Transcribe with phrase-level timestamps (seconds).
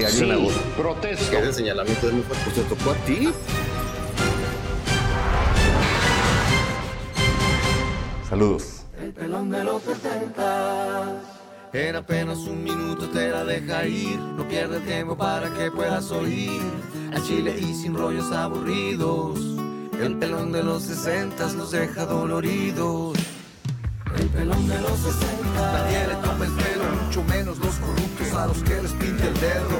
[0.00, 0.60] inmobiliario en agosto.
[0.76, 1.38] Protesto.
[1.38, 2.44] Ese señalamiento de muy fuerte.
[2.44, 3.32] Pues te tocó a ti.
[8.28, 8.82] Saludos.
[9.00, 11.22] El pelón de los 70.
[11.72, 14.18] En apenas un minuto te la deja ir.
[14.18, 16.60] No pierde tiempo para que puedas oír.
[17.14, 19.38] A Chile y sin rollos aburridos.
[20.00, 23.18] El pelón de los 60 los deja doloridos.
[24.16, 25.40] El pelón de los 60.
[25.54, 27.69] Nadie le toma el pelo, mucho menos los corruptos
[28.36, 29.78] a los que les pinte el dedo.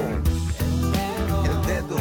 [1.43, 1.97] El dedo.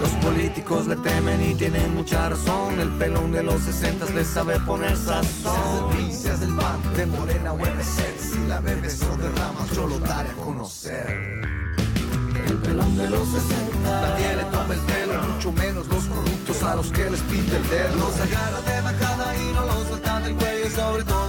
[0.00, 2.80] Los políticos le temen y tienen mucha razón.
[2.80, 5.92] El pelón de los 60 les sabe poner sazón.
[6.10, 8.18] Seas del PAN, de Morena o MSR.
[8.18, 11.40] Si la bebes o derramas, yo lo daré a conocer.
[12.46, 14.00] El pelón de los 60.
[14.00, 17.68] Nadie le toma el pelo, mucho menos los corruptos a los que les pinta el
[17.68, 17.96] dedo.
[17.96, 20.70] Los agarra de bajada y no los sueltan del cuello.
[20.70, 21.23] Sobre todo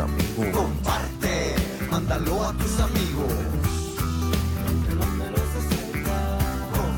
[0.00, 0.46] amigos.
[0.52, 1.54] Comparte,
[1.90, 3.32] mándalo a tus amigos.
[4.68, 6.38] El pelón de los 60.
[6.74, 6.92] Com,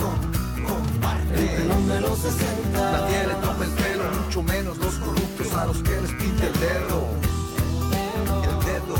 [0.00, 0.18] com,
[0.64, 1.34] comparte.
[1.38, 2.92] El pelón de los 60.
[2.92, 6.52] Nadie le toma el pelo, mucho menos los corruptos a los que les pinta el
[6.60, 7.08] dedo.
[8.42, 8.96] El dedo.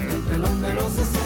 [0.00, 1.23] El pelón de los 60.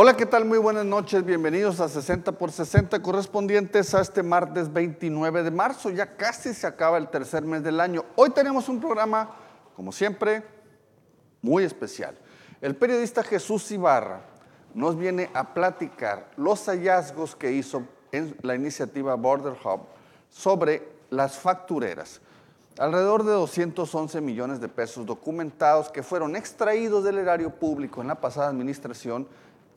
[0.00, 0.44] Hola, ¿qué tal?
[0.44, 1.24] Muy buenas noches.
[1.24, 5.90] Bienvenidos a 60 por 60 correspondientes a este martes 29 de marzo.
[5.90, 8.04] Ya casi se acaba el tercer mes del año.
[8.14, 9.34] Hoy tenemos un programa,
[9.74, 10.44] como siempre,
[11.42, 12.16] muy especial.
[12.60, 14.20] El periodista Jesús Ibarra
[14.72, 19.80] nos viene a platicar los hallazgos que hizo en la iniciativa Border Hub
[20.30, 22.20] sobre las factureras.
[22.78, 28.20] Alrededor de 211 millones de pesos documentados que fueron extraídos del erario público en la
[28.20, 29.26] pasada administración,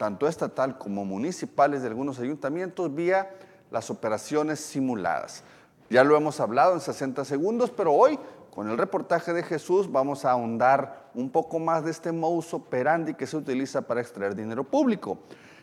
[0.02, 3.30] tanto estatal como municipales de algunos ayuntamientos, vía
[3.70, 5.44] las operaciones simuladas.
[5.92, 8.18] Ya lo hemos hablado en 60 segundos, pero hoy,
[8.50, 13.14] con el reportaje de Jesús, vamos a ahondar un poco más de este modus operandi
[13.14, 15.20] que se utiliza para extraer dinero público.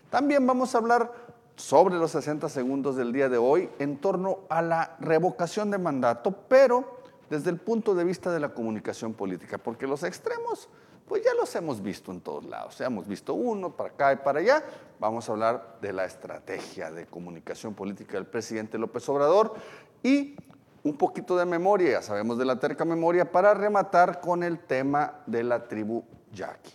[0.08, 1.12] También vamos a hablar
[1.56, 6.31] sobre los 60 segundos del día de hoy en torno a la revocación de mandato,
[6.49, 10.69] pero desde el punto de vista de la comunicación política, porque los extremos,
[11.08, 12.81] pues ya los hemos visto en todos lados.
[12.81, 14.62] Hemos visto uno para acá y para allá.
[15.00, 19.55] Vamos a hablar de la estrategia de comunicación política del presidente López Obrador
[20.02, 20.37] y
[20.84, 25.20] un poquito de memoria, ya sabemos de la terca memoria, para rematar con el tema
[25.26, 26.72] de la tribu Yaqui.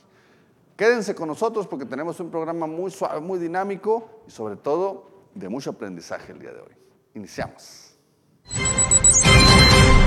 [0.75, 5.49] Quédense con nosotros porque tenemos un programa muy suave, muy dinámico y sobre todo de
[5.49, 6.75] mucho aprendizaje el día de hoy.
[7.15, 7.95] Iniciamos.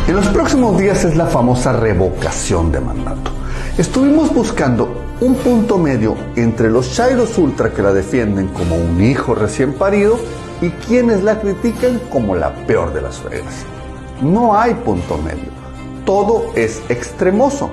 [0.08, 3.45] En los próximos días es la famosa revocación de mandato.
[3.78, 9.34] Estuvimos buscando un punto medio entre los Chairos Ultra que la defienden como un hijo
[9.34, 10.18] recién parido
[10.62, 13.66] y quienes la critican como la peor de las suegras.
[14.22, 15.50] No hay punto medio.
[16.06, 17.68] Todo es extremoso.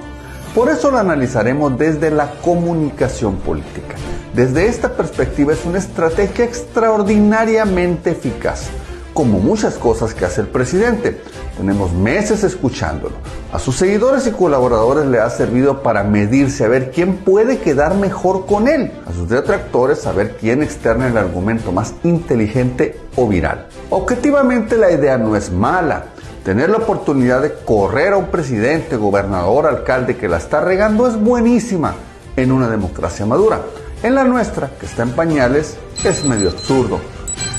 [0.53, 3.95] Por eso lo analizaremos desde la comunicación política.
[4.35, 8.67] Desde esta perspectiva es una estrategia extraordinariamente eficaz,
[9.13, 11.21] como muchas cosas que hace el presidente.
[11.57, 13.15] Tenemos meses escuchándolo.
[13.51, 17.95] A sus seguidores y colaboradores le ha servido para medirse a ver quién puede quedar
[17.95, 18.91] mejor con él.
[19.05, 23.67] A sus detractores a ver quién externa el argumento más inteligente o viral.
[23.91, 26.05] Objetivamente la idea no es mala.
[26.43, 31.15] Tener la oportunidad de correr a un presidente, gobernador, alcalde que la está regando es
[31.15, 31.93] buenísima
[32.35, 33.61] en una democracia madura.
[34.01, 36.99] En la nuestra, que está en pañales, es medio absurdo,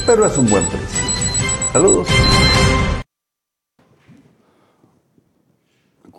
[0.04, 1.10] pero es un buen principio.
[1.72, 2.08] Saludos.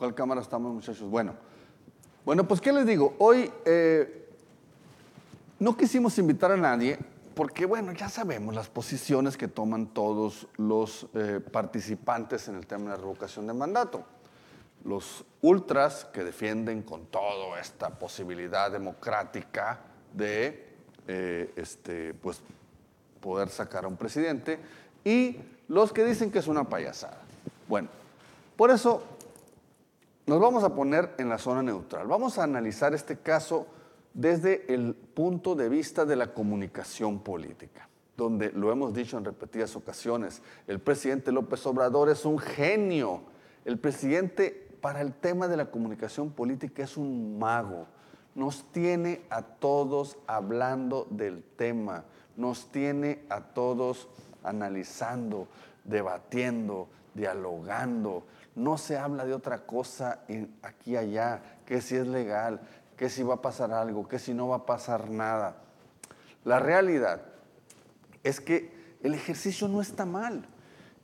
[0.05, 1.09] Cuál cámara estamos, muchachos?
[1.09, 1.33] Bueno,
[2.25, 3.15] bueno, pues, ¿qué les digo?
[3.17, 4.29] Hoy eh,
[5.57, 6.99] no quisimos invitar a nadie
[7.33, 12.83] porque, bueno, ya sabemos las posiciones que toman todos los eh, participantes en el tema
[12.83, 14.03] de la revocación de mandato.
[14.83, 19.79] Los ultras que defienden con todo esta posibilidad democrática
[20.13, 20.67] de
[21.07, 22.43] eh, este, pues,
[23.21, 24.59] poder sacar a un presidente
[25.03, 27.23] y los que dicen que es una payasada.
[27.67, 27.89] Bueno,
[28.55, 29.14] por eso
[30.25, 32.07] nos vamos a poner en la zona neutral.
[32.07, 33.67] Vamos a analizar este caso
[34.13, 39.75] desde el punto de vista de la comunicación política, donde lo hemos dicho en repetidas
[39.75, 43.23] ocasiones, el presidente López Obrador es un genio.
[43.65, 47.87] El presidente para el tema de la comunicación política es un mago.
[48.35, 52.05] Nos tiene a todos hablando del tema,
[52.37, 54.07] nos tiene a todos
[54.43, 55.47] analizando,
[55.83, 58.23] debatiendo, dialogando.
[58.55, 60.21] No se habla de otra cosa
[60.61, 62.61] aquí y allá, que si es legal,
[62.95, 65.57] que si va a pasar algo, que si no va a pasar nada.
[66.43, 67.21] La realidad
[68.23, 70.47] es que el ejercicio no está mal.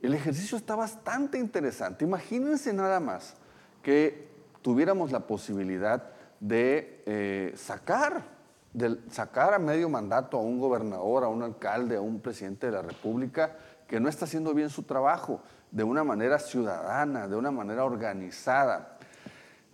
[0.00, 2.04] El ejercicio está bastante interesante.
[2.04, 3.34] Imagínense nada más
[3.82, 4.28] que
[4.62, 8.24] tuviéramos la posibilidad de eh, sacar,
[8.72, 12.72] de sacar a medio mandato a un gobernador, a un alcalde, a un presidente de
[12.72, 13.56] la República
[13.86, 15.40] que no está haciendo bien su trabajo
[15.72, 18.98] de una manera ciudadana, de una manera organizada.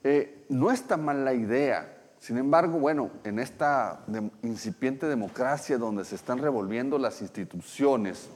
[0.03, 4.01] Eh, no está mal la idea, sin embargo, bueno, en esta
[4.43, 8.29] incipiente democracia donde se están revolviendo las instituciones,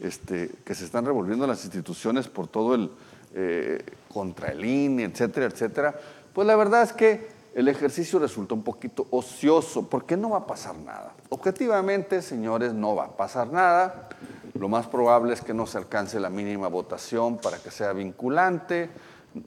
[0.00, 2.90] este, que se están revolviendo las instituciones por todo el
[3.34, 5.94] eh, contra el INE, etcétera, etcétera,
[6.32, 10.46] pues la verdad es que el ejercicio resulta un poquito ocioso, porque no va a
[10.46, 11.14] pasar nada.
[11.30, 14.08] Objetivamente, señores, no va a pasar nada.
[14.58, 18.88] Lo más probable es que no se alcance la mínima votación para que sea vinculante.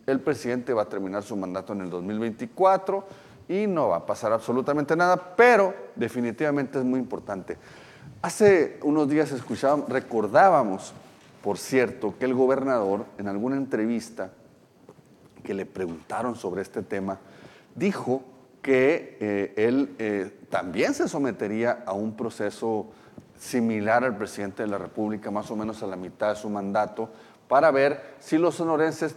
[0.06, 3.06] El presidente va a terminar su mandato en el 2024
[3.48, 7.58] y no va a pasar absolutamente nada, pero definitivamente es muy importante.
[8.22, 10.94] Hace unos días escuchábamos, recordábamos,
[11.42, 14.32] por cierto, que el gobernador en alguna entrevista
[15.44, 17.18] que le preguntaron sobre este tema,
[17.74, 18.24] dijo
[18.62, 22.92] que eh, él eh, también se sometería a un proceso
[23.40, 27.10] similar al presidente de la República, más o menos a la mitad de su mandato,
[27.48, 29.16] para ver si los sonorenses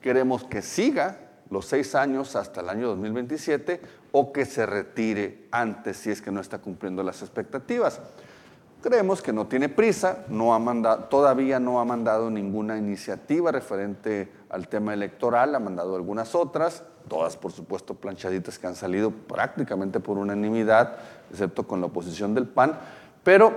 [0.00, 1.18] queremos que siga
[1.50, 3.80] los seis años hasta el año 2027
[4.12, 8.00] o que se retire antes si es que no está cumpliendo las expectativas.
[8.80, 14.30] Creemos que no tiene prisa, no ha mandado, todavía no ha mandado ninguna iniciativa referente
[14.50, 20.00] al tema electoral, ha mandado algunas otras, todas por supuesto planchaditas que han salido prácticamente
[20.00, 20.96] por unanimidad,
[21.30, 22.78] excepto con la oposición del PAN,
[23.24, 23.52] pero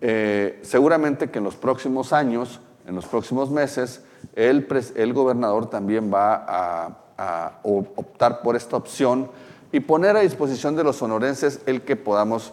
[0.00, 4.02] eh, seguramente que en los próximos años, en los próximos meses,
[4.34, 4.66] el,
[5.12, 9.30] gobernador también va a a optar por esta opción
[9.70, 12.52] y poner a disposición de los sonorenses el que podamos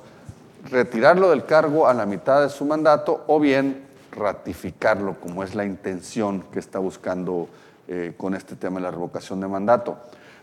[0.69, 5.65] retirarlo del cargo a la mitad de su mandato o bien ratificarlo como es la
[5.65, 7.47] intención que está buscando
[7.87, 9.97] eh, con este tema de la revocación de mandato.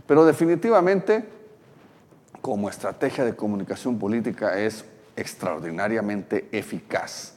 [0.06, 1.24] Pero definitivamente,
[2.40, 4.84] como estrategia de comunicación política es
[5.16, 7.34] extraordinariamente eficaz,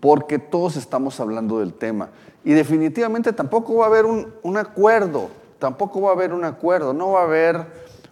[0.00, 2.10] porque todos estamos hablando del tema
[2.44, 6.92] y definitivamente tampoco va a haber un, un acuerdo tampoco va a haber un acuerdo,
[6.92, 7.66] no va a haber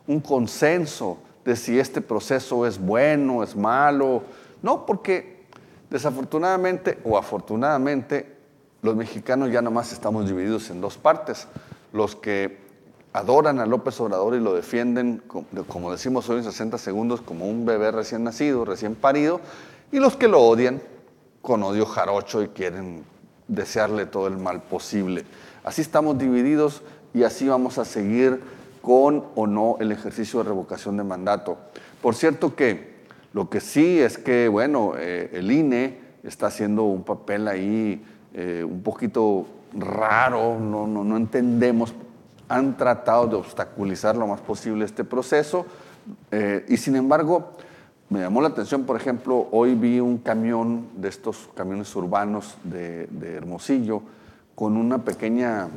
[0.06, 4.22] un consenso de si este proceso es bueno, es malo.
[4.62, 5.46] No, porque
[5.90, 8.34] desafortunadamente o afortunadamente
[8.82, 11.46] los mexicanos ya nomás estamos divididos en dos partes.
[11.92, 12.65] Los que
[13.16, 15.22] adoran a López Obrador y lo defienden,
[15.68, 19.40] como decimos hoy en 60 segundos, como un bebé recién nacido, recién parido,
[19.90, 20.82] y los que lo odian
[21.40, 23.04] con odio jarocho y quieren
[23.48, 25.24] desearle todo el mal posible.
[25.64, 26.82] Así estamos divididos
[27.14, 28.42] y así vamos a seguir
[28.82, 31.56] con o no el ejercicio de revocación de mandato.
[32.02, 32.96] Por cierto que
[33.32, 38.04] lo que sí es que, bueno, eh, el INE está haciendo un papel ahí
[38.34, 41.94] eh, un poquito raro, no, no, no, entendemos,
[42.48, 45.66] han tratado de obstaculizar lo más posible este proceso
[46.30, 47.52] eh, y sin embargo
[48.08, 53.08] me llamó la atención, por ejemplo, hoy vi un camión de estos camiones urbanos de,
[53.36, 54.00] Hermosillo
[54.54, 55.68] con una pequeña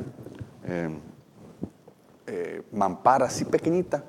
[0.64, 4.04] eh, mampara así pequeñita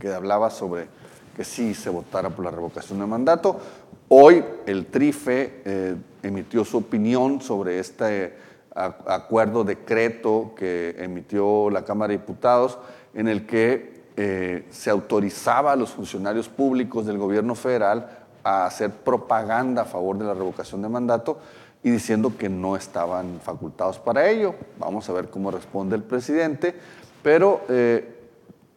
[0.00, 0.88] que hablaba sobre
[1.36, 3.60] que sí se votara por la revocación de mandato.
[4.08, 8.34] Hoy el TRIFE eh, emitió su opinión sobre este
[8.74, 12.78] acuerdo decreto que emitió la Cámara de Diputados
[13.14, 18.90] en el que eh, se autorizaba a los funcionarios públicos del gobierno federal a hacer
[18.90, 21.38] propaganda a favor de la revocación de mandato
[21.82, 24.54] y diciendo que no estaban facultados para ello.
[24.78, 26.74] Vamos a ver cómo responde el presidente,
[27.22, 28.20] pero eh,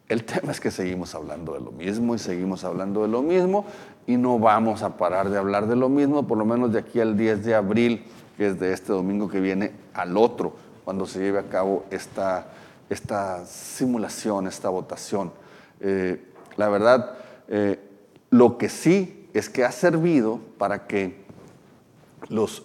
[0.08, 3.66] el tema es que seguimos hablando de lo mismo y seguimos hablando de lo mismo
[4.08, 7.00] y no vamos a parar de hablar de lo mismo, por lo menos de aquí
[7.00, 8.06] al 10 de abril,
[8.38, 12.48] que es de este domingo que viene, al otro, cuando se lleve a cabo esta,
[12.90, 15.32] esta simulación, esta votación.
[15.80, 16.24] Eh,
[16.58, 17.80] la verdad, eh,
[18.30, 21.24] lo que sí es que ha servido para que
[22.30, 22.64] los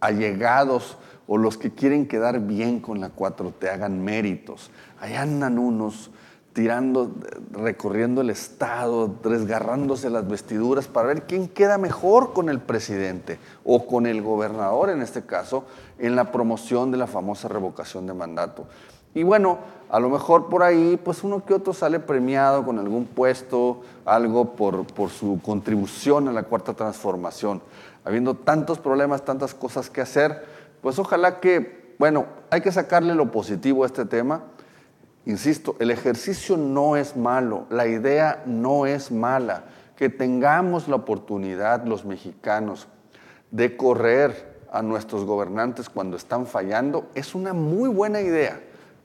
[0.00, 0.96] allegados
[1.26, 4.70] o los que quieren quedar bien con la 4 te hagan méritos.
[5.00, 6.10] Ahí andan unos
[6.54, 7.12] tirando,
[7.52, 13.86] recorriendo el Estado, desgarrándose las vestiduras para ver quién queda mejor con el presidente o
[13.86, 15.66] con el gobernador en este caso
[15.98, 18.66] en la promoción de la famosa revocación de mandato.
[19.14, 19.58] Y bueno,
[19.90, 24.54] a lo mejor por ahí, pues uno que otro sale premiado con algún puesto, algo
[24.54, 27.62] por, por su contribución a la cuarta transformación.
[28.04, 30.44] Habiendo tantos problemas, tantas cosas que hacer,
[30.82, 34.42] pues ojalá que, bueno, hay que sacarle lo positivo a este tema
[35.28, 39.64] Insisto, el ejercicio no es malo, la idea no es mala.
[39.94, 42.88] Que tengamos la oportunidad los mexicanos
[43.50, 48.60] de correr a nuestros gobernantes cuando están fallando es una muy buena idea.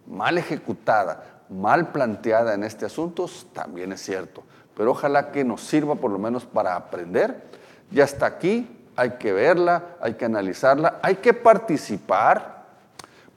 [0.07, 4.43] Mal ejecutada, mal planteada en este asunto, también es cierto.
[4.75, 7.43] Pero ojalá que nos sirva por lo menos para aprender.
[7.91, 12.53] Ya está aquí, hay que verla, hay que analizarla, hay que participar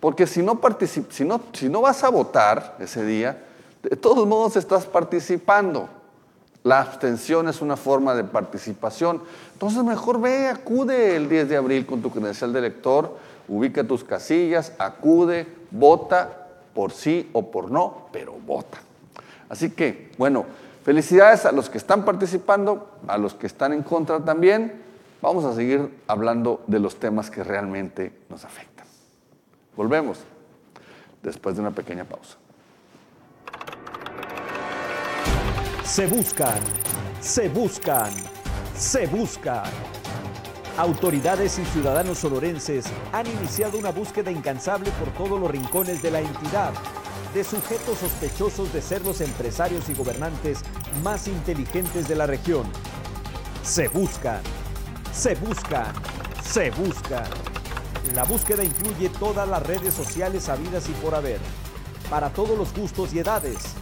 [0.01, 0.61] porque si no,
[1.11, 3.43] si, no, si no vas a votar ese día,
[3.83, 5.89] de todos modos estás participando.
[6.67, 9.23] La abstención es una forma de participación.
[9.53, 14.03] Entonces mejor ve, acude el 10 de abril con tu credencial de elector, ubica tus
[14.03, 18.79] casillas, acude, vota por sí o por no, pero vota.
[19.49, 20.45] Así que, bueno,
[20.83, 24.83] felicidades a los que están participando, a los que están en contra también.
[25.23, 28.89] Vamos a seguir hablando de los temas que realmente nos afectan.
[29.77, 30.19] Volvemos
[31.23, 32.39] después de una pequeña pausa.
[35.87, 36.59] Se buscan,
[37.21, 38.13] se buscan,
[38.77, 39.63] se buscan.
[40.77, 46.21] Autoridades y ciudadanos sonorenses han iniciado una búsqueda incansable por todos los rincones de la
[46.21, 46.73] entidad
[47.33, 50.59] de sujetos sospechosos de ser los empresarios y gobernantes
[51.05, 52.67] más inteligentes de la región.
[53.63, 54.41] Se buscan,
[55.15, 55.95] se buscan,
[56.45, 57.29] se buscan.
[58.13, 61.39] La búsqueda incluye todas las redes sociales habidas y por haber,
[62.11, 63.77] para todos los gustos y edades.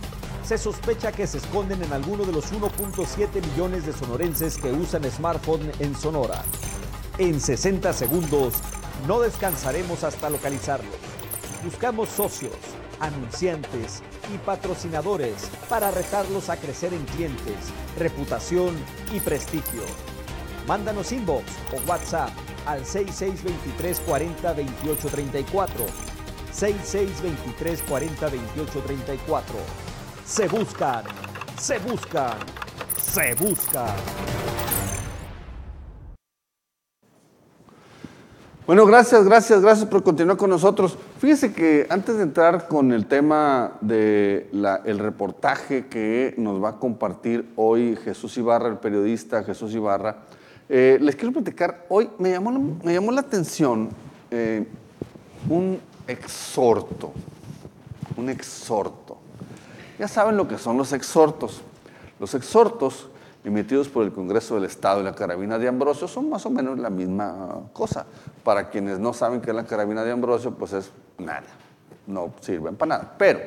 [0.45, 5.11] Se sospecha que se esconden en alguno de los 1.7 millones de sonorenses que usan
[5.11, 6.43] smartphone en Sonora.
[7.17, 8.53] En 60 segundos,
[9.09, 10.97] no descansaremos hasta localizarlos.
[11.65, 12.53] Buscamos socios,
[13.01, 14.03] anunciantes
[14.35, 17.57] y patrocinadores para retarlos a crecer en clientes,
[17.99, 18.77] reputación
[19.15, 19.85] y prestigio.
[20.69, 22.31] Mándanos inbox o WhatsApp
[22.67, 25.87] al 6623 40 28 34.
[26.53, 29.94] 6623 40 28 34.
[30.26, 31.04] Se buscan,
[31.59, 32.38] se buscan,
[32.99, 33.95] se buscan.
[38.66, 40.97] Bueno, gracias, gracias, gracias por continuar con nosotros.
[41.19, 44.49] Fíjese que antes de entrar con el tema del
[44.87, 50.16] el reportaje que nos va a compartir hoy Jesús Ibarra, el periodista Jesús Ibarra,
[50.71, 53.90] eh, les quiero platicar, hoy me llamó, me llamó la atención
[54.31, 54.66] eh,
[55.50, 55.78] un
[56.09, 57.12] exhorto,
[58.16, 59.03] un exhorto.
[59.99, 61.63] Ya saben lo que son los exhortos.
[62.19, 63.09] Los exhortos
[63.45, 66.79] emitidos por el Congreso del Estado y la carabina de Ambrosio son más o menos
[66.79, 68.07] la misma cosa.
[68.43, 71.45] Para quienes no saben qué es la carabina de Ambrosio, pues es nada,
[72.07, 73.15] no sirven para nada.
[73.19, 73.41] Pero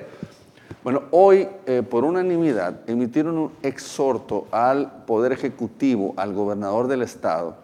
[0.83, 7.55] bueno, hoy, eh, por unanimidad, emitieron un exhorto al Poder Ejecutivo, al gobernador del Estado,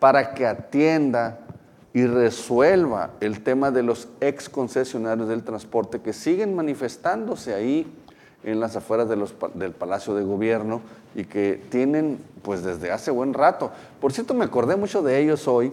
[0.00, 1.40] para que atienda
[1.92, 7.86] y resuelva el tema de los ex concesionarios del transporte que siguen manifestándose ahí
[8.44, 10.80] en las afueras del Palacio de Gobierno
[11.14, 13.70] y que tienen pues desde hace buen rato.
[14.00, 15.72] Por cierto, me acordé mucho de ellos hoy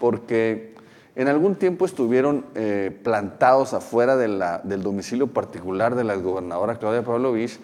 [0.00, 0.74] porque
[1.14, 7.58] en algún tiempo estuvieron eh, plantados afuera del domicilio particular de la gobernadora Claudia Pavlovich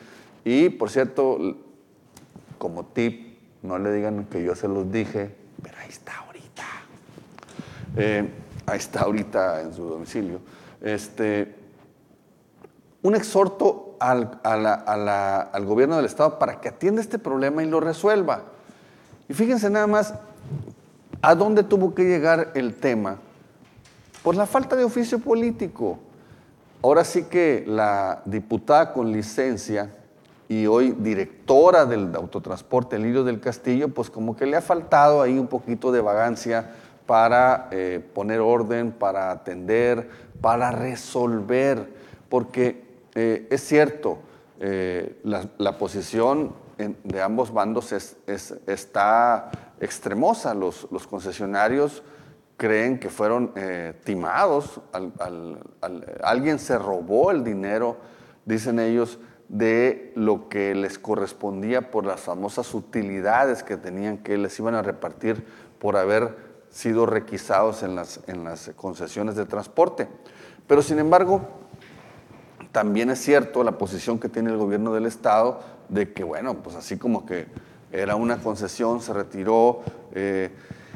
[0.45, 1.39] y, por cierto,
[2.59, 6.65] como tip, no le digan que yo se los dije, pero ahí está ahorita.
[7.97, 8.29] Eh,
[8.67, 10.41] ahí está ahorita en su domicilio.
[10.81, 11.62] Este,
[13.03, 18.43] un exhorto al, al gobierno del Estado para que atienda este problema y lo resuelva.
[19.29, 20.15] Y fíjense nada más
[21.21, 23.19] a dónde tuvo que llegar el tema
[24.23, 25.99] por la falta de oficio político.
[26.83, 29.91] Ahora sí que la diputada con licencia,
[30.53, 35.39] y hoy directora del autotransporte Lirio del Castillo, pues como que le ha faltado ahí
[35.39, 36.73] un poquito de vagancia
[37.07, 40.11] para eh, poner orden, para atender,
[40.43, 41.89] para resolver,
[42.29, 42.82] porque
[43.15, 44.19] eh, es cierto,
[44.61, 50.55] eh, la, posición de ambos bandos es, está extremosa.
[50.55, 52.03] Los, concesionarios
[52.57, 53.53] creen que fueron
[54.05, 54.81] timados,
[56.23, 57.97] alguien se robó el dinero,
[58.45, 64.59] dicen ellos, de lo que les correspondía por las famosas utilidades que tenían que les
[64.59, 65.45] iban a repartir
[65.79, 66.37] por haber
[66.71, 70.09] sido requisados en las, en las concesiones de transporte.
[70.67, 71.43] Pero sin embargo,
[72.73, 76.75] también es cierto la posición que tiene el gobierno del Estado de que, bueno, pues
[76.75, 77.47] así como que
[77.93, 79.83] era una concesión, se retiró.
[80.15, 80.51] Eh,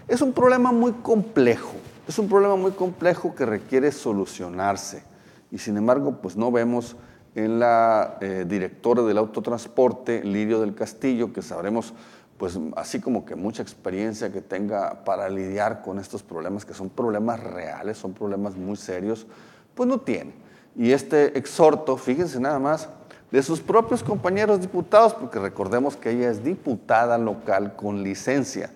[0.09, 1.75] es un problema muy complejo,
[2.09, 5.05] es un problema muy complejo que requiere solucionarse.
[5.51, 6.97] Y sin embargo, pues no vemos
[7.35, 11.93] en la eh, directora del autotransporte, Lirio del Castillo, que sabremos,
[12.39, 16.89] pues así como que mucha experiencia que tenga para lidiar con estos problemas, que son
[16.89, 19.27] problemas reales, son problemas muy serios,
[19.75, 20.46] pues no tiene.
[20.77, 22.89] Y este exhorto, fíjense nada más,
[23.31, 28.71] de sus propios compañeros diputados, porque recordemos que ella es diputada local con licencia,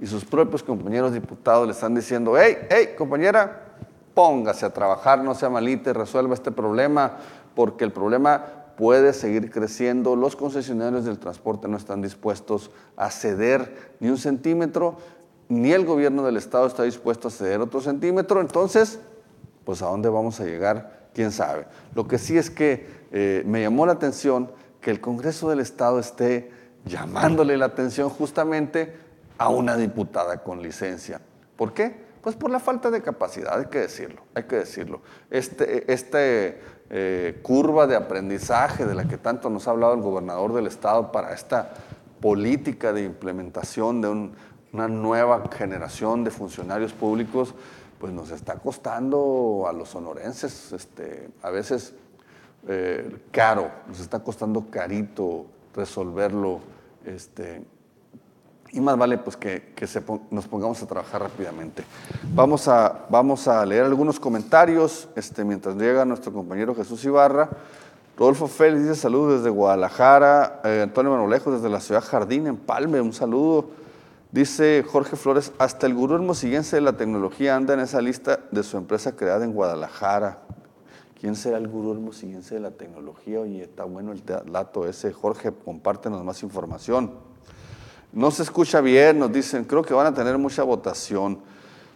[0.00, 3.64] y sus propios compañeros diputados le están diciendo, hey, hey, compañera,
[4.14, 7.16] póngase a trabajar, no sea malita, resuelva este problema,
[7.54, 8.44] porque el problema
[8.76, 10.14] puede seguir creciendo.
[10.14, 14.98] Los concesionarios del transporte no están dispuestos a ceder ni un centímetro,
[15.48, 18.40] ni el gobierno del Estado está dispuesto a ceder otro centímetro.
[18.40, 19.00] Entonces,
[19.64, 21.66] pues a dónde vamos a llegar, quién sabe.
[21.96, 25.98] Lo que sí es que eh, me llamó la atención que el Congreso del Estado
[25.98, 26.52] esté
[26.84, 28.94] llamándole la atención justamente
[29.36, 31.20] a una diputada con licencia.
[31.56, 31.92] ¿Por qué?
[32.22, 35.00] Pues por la falta de capacidad, hay que decirlo, hay que decirlo.
[35.28, 40.52] Este, este eh, curva de aprendizaje de la que tanto nos ha hablado el gobernador
[40.52, 41.74] del estado para esta
[42.20, 44.30] política de implementación de
[44.72, 47.56] una nueva generación de funcionarios públicos,
[47.98, 51.94] pues nos está costando a los sonorenses este, a veces
[52.66, 56.60] eh, caro, nos está costando carito resolverlo.
[57.04, 57.62] Este,
[58.70, 59.74] y más vale pues que,
[60.30, 61.84] nos pongamos a trabajar rápidamente.
[62.34, 67.48] Vamos a, vamos a leer algunos comentarios este, mientras llega nuestro compañero Jesús Ibarra.
[68.18, 70.60] Rodolfo Félix dice saludos desde Guadalajara.
[70.64, 73.70] Eh, Antonio Manolejo desde la ciudad Jardín, en Palme, un saludo.
[74.30, 78.62] Dice Jorge Flores, hasta el gurú hermosillense de la tecnología anda en esa lista de
[78.62, 80.42] su empresa creada en Guadalajara.
[81.18, 83.40] ¿Quién será el gurú hermosillense de la tecnología?
[83.40, 85.12] Oye, está bueno el dato ese.
[85.12, 87.12] Jorge, compártenos más información.
[88.12, 91.40] No se escucha bien, nos dicen, creo que van a tener mucha votación.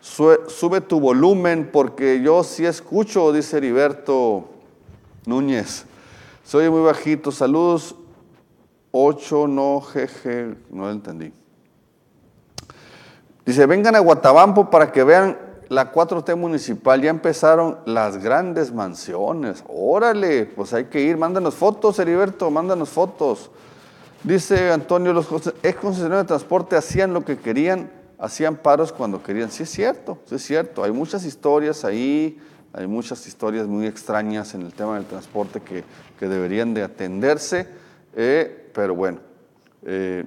[0.00, 4.48] Sube, tu volumen porque yo sí escucho, dice Heriberto
[5.26, 5.84] Núñez.
[6.44, 7.30] Soy muy bajito.
[7.30, 7.94] Saludos.
[8.90, 11.32] 8, no, jeje, no lo entendí.
[13.44, 15.36] Dice, vengan a Guatabampo para que vean
[15.68, 17.00] la 4T municipal.
[17.02, 19.64] Ya empezaron las grandes mansiones.
[19.68, 21.16] Órale, pues hay que ir.
[21.16, 23.50] Mándanos fotos, Heriberto, mándanos fotos.
[24.22, 25.26] Dice Antonio, los
[25.62, 29.50] ex concesionarios de transporte hacían lo que querían, hacían paros cuando querían.
[29.50, 30.84] Sí es cierto, sí es cierto.
[30.84, 32.38] Hay muchas historias ahí,
[32.72, 35.84] hay muchas historias muy extrañas en el tema del transporte que,
[36.20, 37.66] deberían de atenderse,
[38.14, 39.18] eh, pero bueno,
[39.84, 40.24] eh,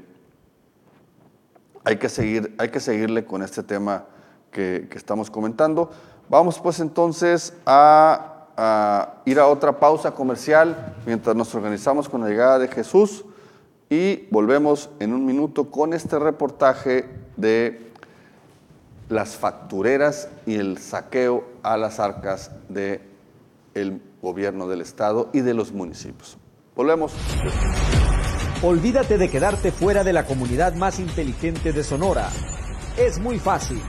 [1.86, 4.06] hay, que seguir, hay que seguirle con este tema
[4.52, 5.92] que, estamos comentando.
[6.30, 12.58] Vamos pues entonces a, ir a otra pausa comercial mientras nos organizamos con la llegada
[12.58, 13.26] de Jesús
[13.90, 17.06] y volvemos en un minuto con este reportaje
[17.38, 17.92] de
[19.10, 23.02] las factureras y el saqueo a las arcas del
[23.76, 26.38] el gobierno del estado y de los municipios.
[26.76, 27.14] Volvemos.
[28.62, 32.30] Olvídate de quedarte fuera de la comunidad más inteligente de Sonora.
[32.98, 33.82] Es muy fácil.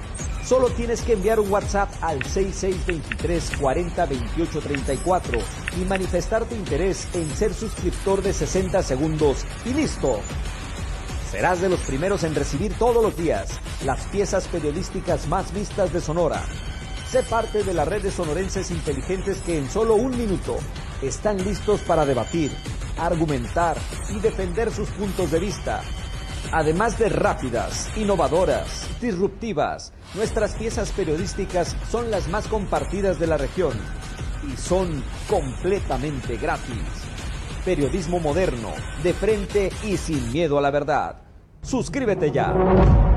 [0.45, 5.39] Solo tienes que enviar un WhatsApp al 6623 40 34
[5.81, 10.21] y manifestar tu interés en ser suscriptor de 60 segundos y listo.
[11.31, 13.49] Serás de los primeros en recibir todos los días
[13.85, 16.43] las piezas periodísticas más vistas de Sonora.
[17.11, 20.57] Sé parte de la red de sonorenses inteligentes que en solo un minuto
[21.03, 22.51] están listos para debatir,
[22.99, 23.77] argumentar
[24.11, 25.83] y defender sus puntos de vista
[26.53, 33.73] Además de rápidas, innovadoras, disruptivas, nuestras piezas periodísticas son las más compartidas de la región
[34.47, 36.83] y son completamente gratis.
[37.65, 38.71] Periodismo moderno,
[39.03, 41.17] de frente y sin miedo a la verdad.
[41.63, 43.16] Suscríbete ya.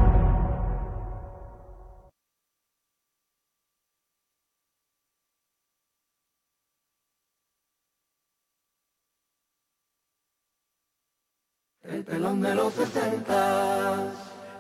[12.10, 14.14] El pelón de los 70.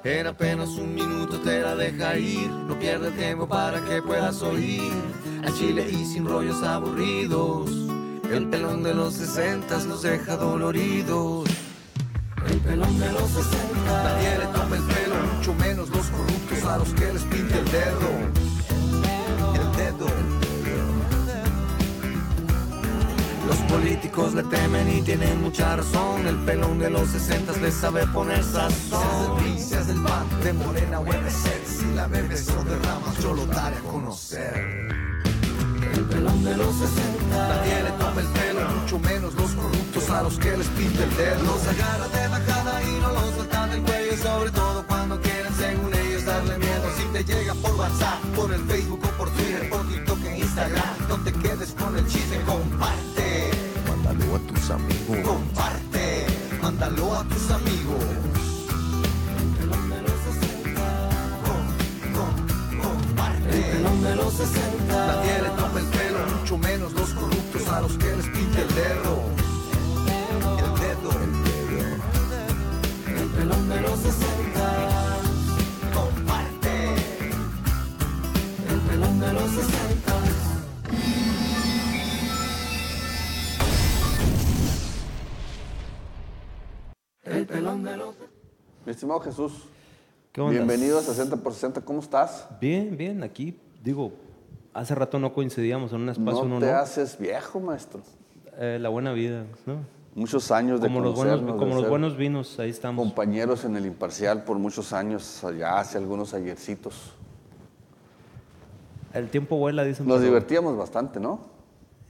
[0.03, 2.47] En apenas un minuto te la deja ir.
[2.47, 4.93] No pierde tiempo para que puedas oír.
[5.43, 7.71] A Chile y sin rollos aburridos.
[8.31, 11.49] El pelón de los 60 los deja doloridos.
[12.47, 14.03] El pelón de los 60.
[14.03, 17.71] Nadie le toma el pelo, mucho menos los corruptos a los que les pinte el
[17.71, 18.38] dedo.
[23.69, 26.27] Políticos le temen y tienen mucha razón.
[26.27, 29.58] El pelón de los 60 les sabe poner sazón.
[29.58, 31.79] Seas del PAN, de Morena MSX.
[31.79, 34.89] Si la bebes o derramas, yo lo daré a conocer.
[35.93, 37.47] El pelón de los 60.
[37.47, 41.15] Nadie le toma el pelo, mucho menos los corruptos a los que les pinta el
[41.15, 41.43] dedo.
[41.43, 44.17] Los agarra de bajada y no los sueltan del cuello.
[44.17, 46.86] Sobre todo cuando quieren, según ellos, darle miedo.
[46.97, 51.08] Si te llega por WhatsApp, por el Facebook o por Twitter, por TikTok e Instagram.
[51.08, 53.18] No te quedes con el chisme, comparte.
[54.35, 55.17] A tus amigos.
[55.27, 56.27] Comparte,
[56.61, 58.03] mándalo a tus amigos.
[59.39, 61.09] El pelón de los 60.
[61.45, 61.71] Com-
[62.13, 63.57] com- comparte.
[63.57, 65.07] El pelón de los 60.
[65.07, 68.67] Nadie le toma el pelo, mucho menos los corruptos a los que les pinte el
[68.75, 69.23] dedo.
[70.59, 71.11] El dedo.
[73.07, 74.63] El pelón de los 60.
[75.93, 76.95] Comparte.
[78.69, 79.98] El pelón de los 60.
[87.83, 89.53] Mi estimado Jesús,
[90.33, 90.51] ¿Qué onda?
[90.53, 92.47] bienvenido a 60 por 60, ¿cómo estás?
[92.59, 94.11] Bien, bien, aquí, digo,
[94.73, 96.77] hace rato no coincidíamos en un espacio, No uno te no.
[96.77, 98.01] haces viejo, maestro.
[98.57, 99.77] Eh, la buena vida, ¿no?
[100.15, 103.05] Muchos años de Como los buenos, conocernos, de como los buenos vinos, ahí estamos.
[103.05, 107.13] compañeros en el Imparcial por muchos años, allá hace algunos ayercitos.
[109.13, 110.05] El tiempo vuela, dicen.
[110.07, 111.39] Nos divertíamos bastante, ¿no?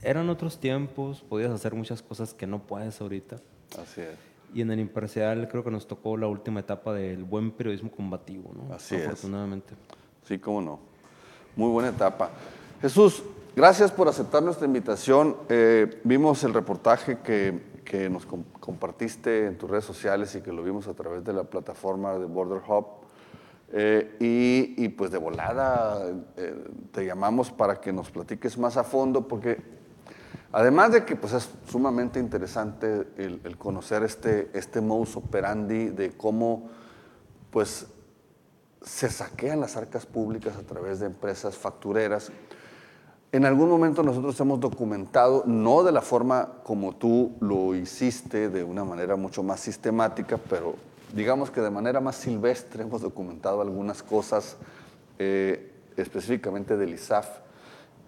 [0.02, 3.36] Eran otros tiempos, podías hacer muchas cosas que no puedes ahorita.
[3.80, 4.29] Así es.
[4.52, 8.52] Y en el imparcial creo que nos tocó la última etapa del buen periodismo combativo,
[8.54, 8.74] ¿no?
[8.74, 9.06] Así es.
[9.06, 9.74] Afortunadamente.
[10.24, 10.80] Sí, cómo no.
[11.56, 12.30] Muy buena etapa.
[12.80, 13.22] Jesús,
[13.54, 15.36] gracias por aceptar nuestra invitación.
[15.48, 20.52] Eh, vimos el reportaje que, que nos com- compartiste en tus redes sociales y que
[20.52, 22.86] lo vimos a través de la plataforma de Border Hub.
[23.72, 26.04] Eh, y, y, pues de volada
[26.36, 29.79] eh, te llamamos para que nos platiques más a fondo, porque
[30.52, 36.12] además de que pues es sumamente interesante el, el conocer este, este modus operandi de
[36.12, 36.68] cómo
[37.50, 37.86] pues
[38.82, 42.30] se saquean las arcas públicas a través de empresas factureras.
[43.32, 48.64] En algún momento nosotros hemos documentado, no de la forma como tú lo hiciste, de
[48.64, 50.74] una manera mucho más sistemática, pero
[51.14, 54.56] digamos que de manera más silvestre hemos documentado algunas cosas
[55.18, 57.28] eh, específicamente del ISAF.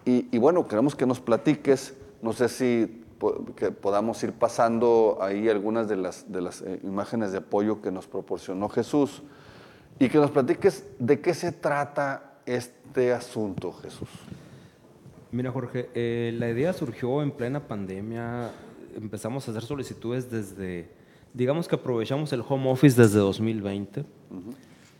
[0.05, 5.19] Y, y bueno, queremos que nos platiques, no sé si po- que podamos ir pasando
[5.21, 9.23] ahí algunas de las, de las eh, imágenes de apoyo que nos proporcionó Jesús
[9.99, 14.09] y que nos platiques de qué se trata este asunto, Jesús.
[15.31, 18.51] Mira, Jorge, eh, la idea surgió en plena pandemia.
[18.97, 20.91] Empezamos a hacer solicitudes desde,
[21.33, 24.05] digamos que aprovechamos el home office desde 2020,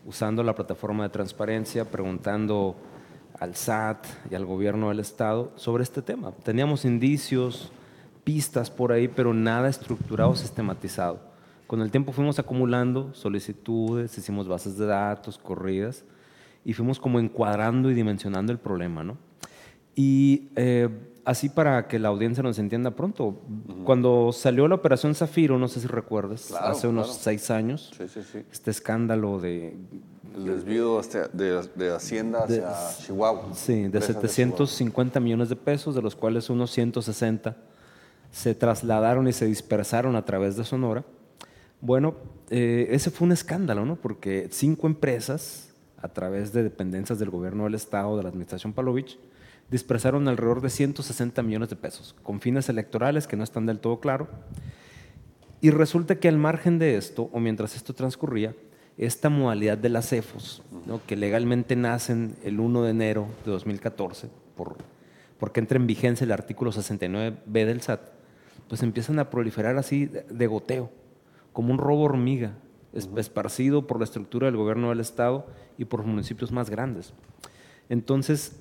[0.05, 2.75] usando la plataforma de transparencia, preguntando
[3.39, 6.31] al SAT y al gobierno del Estado sobre este tema.
[6.43, 7.71] Teníamos indicios,
[8.23, 11.19] pistas por ahí, pero nada estructurado, sistematizado.
[11.67, 16.05] Con el tiempo fuimos acumulando solicitudes, hicimos bases de datos, corridas,
[16.65, 19.17] y fuimos como encuadrando y dimensionando el problema, ¿no?
[19.95, 20.89] Y eh,
[21.25, 23.39] así para que la audiencia nos entienda pronto,
[23.83, 27.19] cuando salió la operación Zafiro, no sé si recuerdas, Claro, hace unos claro.
[27.21, 28.39] seis años, Sí, sí, sí.
[28.51, 29.75] este escándalo de,
[30.35, 30.99] El desvío
[31.33, 32.71] de, de Hacienda hacia
[33.05, 33.49] Chihuahua.
[33.53, 37.55] sí, de Empresas 750 millones de pesos, de los cuales unos 160
[38.31, 41.03] se trasladaron y se dispersaron a través de Sonora.
[41.81, 42.15] Bueno,
[42.49, 43.95] eh, ese fue un escándalo, ¿no?
[43.97, 45.69] Porque cinco empresas,
[46.01, 49.19] a través de dependencias del gobierno del Estado, de la administración Palovich,
[49.71, 53.99] dispersaron alrededor de 160 millones de pesos, con fines electorales que no están del todo
[53.99, 54.27] claro.
[55.61, 58.53] Y resulta que al margen de esto, o mientras esto transcurría,
[58.97, 61.01] esta modalidad de las CEFOS, ¿no?
[61.07, 64.75] que legalmente nacen el 1 de enero de 2014, por,
[65.39, 68.01] porque entra en vigencia el artículo 69b del SAT,
[68.67, 70.91] pues empiezan a proliferar así de, goteo,
[71.53, 72.53] como un robo hormiga,
[72.93, 75.47] es- esparcido por la estructura del gobierno del Estado
[75.77, 77.13] y por los municipios más grandes.
[77.89, 78.57] Entonces,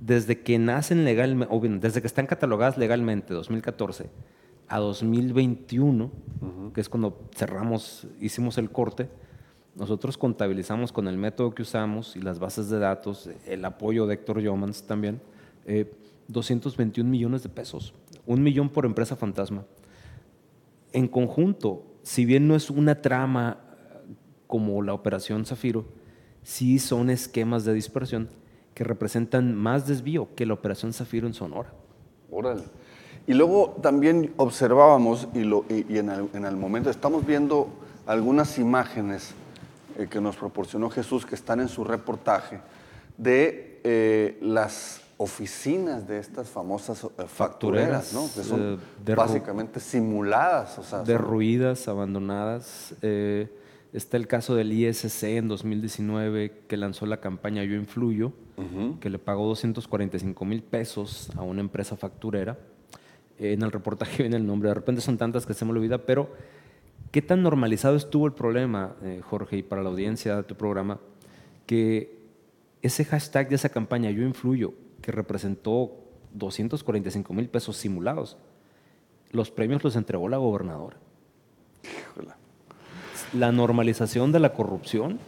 [0.00, 4.10] desde que nacen legalmente, o bien, desde que están catalogadas legalmente, 2014,
[4.68, 6.10] a 2021,
[6.74, 9.08] que es cuando cerramos, hicimos el corte,
[9.74, 14.14] nosotros contabilizamos con el método que usamos y las bases de datos, el apoyo de
[14.14, 15.20] Héctor Yomans también,
[15.66, 15.92] eh,
[16.28, 17.94] 221 millones de pesos,
[18.26, 19.64] un millón por empresa fantasma.
[20.92, 24.14] En conjunto, si bien no es una trama eh,
[24.46, 25.86] como la Operación Zafiro,
[26.42, 28.30] sí son esquemas de dispersión
[28.76, 31.72] que representan más desvío que la Operación Zafiro en Sonora.
[32.30, 32.62] Órale.
[33.26, 37.70] Y luego también observábamos, y, lo, y, y en, el, en, el, momento, estamos viendo
[38.04, 39.32] algunas imágenes
[39.98, 42.60] eh, que nos proporcionó Jesús, que están en su reportaje,
[43.16, 48.28] de eh, las oficinas de estas famosas eh, factureras, factureras ¿no?
[48.34, 50.78] que son eh, básicamente simuladas.
[50.78, 51.94] O sea, derruidas, son...
[51.94, 52.94] abandonadas.
[53.96, 58.98] Está el caso del ISC en 2019 que lanzó la campaña Yo Influyo, uh -huh.
[58.98, 62.58] que le pagó 245 mil pesos a una empresa facturera.
[63.38, 66.28] En el reportaje viene el nombre, de repente son tantas que se me olvida, pero
[67.10, 71.00] ¿qué tan normalizado estuvo el problema, eh, Jorge, y para la audiencia de tu programa,
[71.64, 72.18] que
[72.82, 75.90] ese hashtag de esa campaña Yo Influyo que representó
[76.34, 78.36] 245 mil pesos simulados.
[79.32, 80.98] Los premios los entregó la gobernadora.
[81.82, 82.35] Híjole.
[83.32, 85.18] La normalización de la corrupción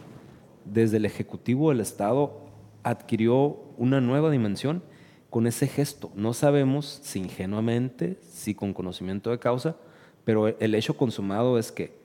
[0.63, 2.39] desde el Ejecutivo del Estado
[2.81, 4.81] adquirió una nueva dimensión
[5.29, 6.09] con ese gesto.
[6.15, 9.75] No sabemos si ingenuamente, si con conocimiento de causa,
[10.23, 11.99] pero el hecho consumado es que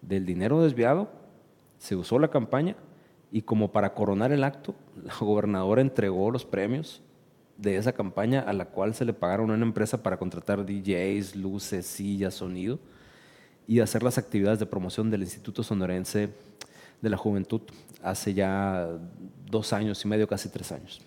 [0.00, 1.10] del dinero desviado
[1.76, 2.76] se usó la campaña
[3.30, 7.02] y como para coronar el acto, la gobernadora entregó los premios
[7.58, 11.36] de esa campaña a la cual se le pagaron a una empresa para contratar DJs,
[11.36, 12.78] luces, sillas, sonido
[13.66, 16.30] y hacer las actividades de promoción del Instituto Sonorense
[17.00, 17.62] de la Juventud
[18.02, 18.88] hace ya
[19.50, 21.00] dos años y medio, casi tres años.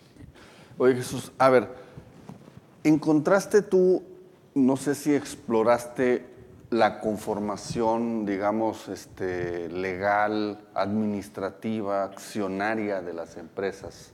[0.78, 1.70] Oye Jesús, a ver,
[2.84, 4.04] ¿encontraste tú,
[4.56, 6.26] no sé si exploraste
[6.70, 14.14] la conformación, digamos, este, legal, administrativa, accionaria de las empresas?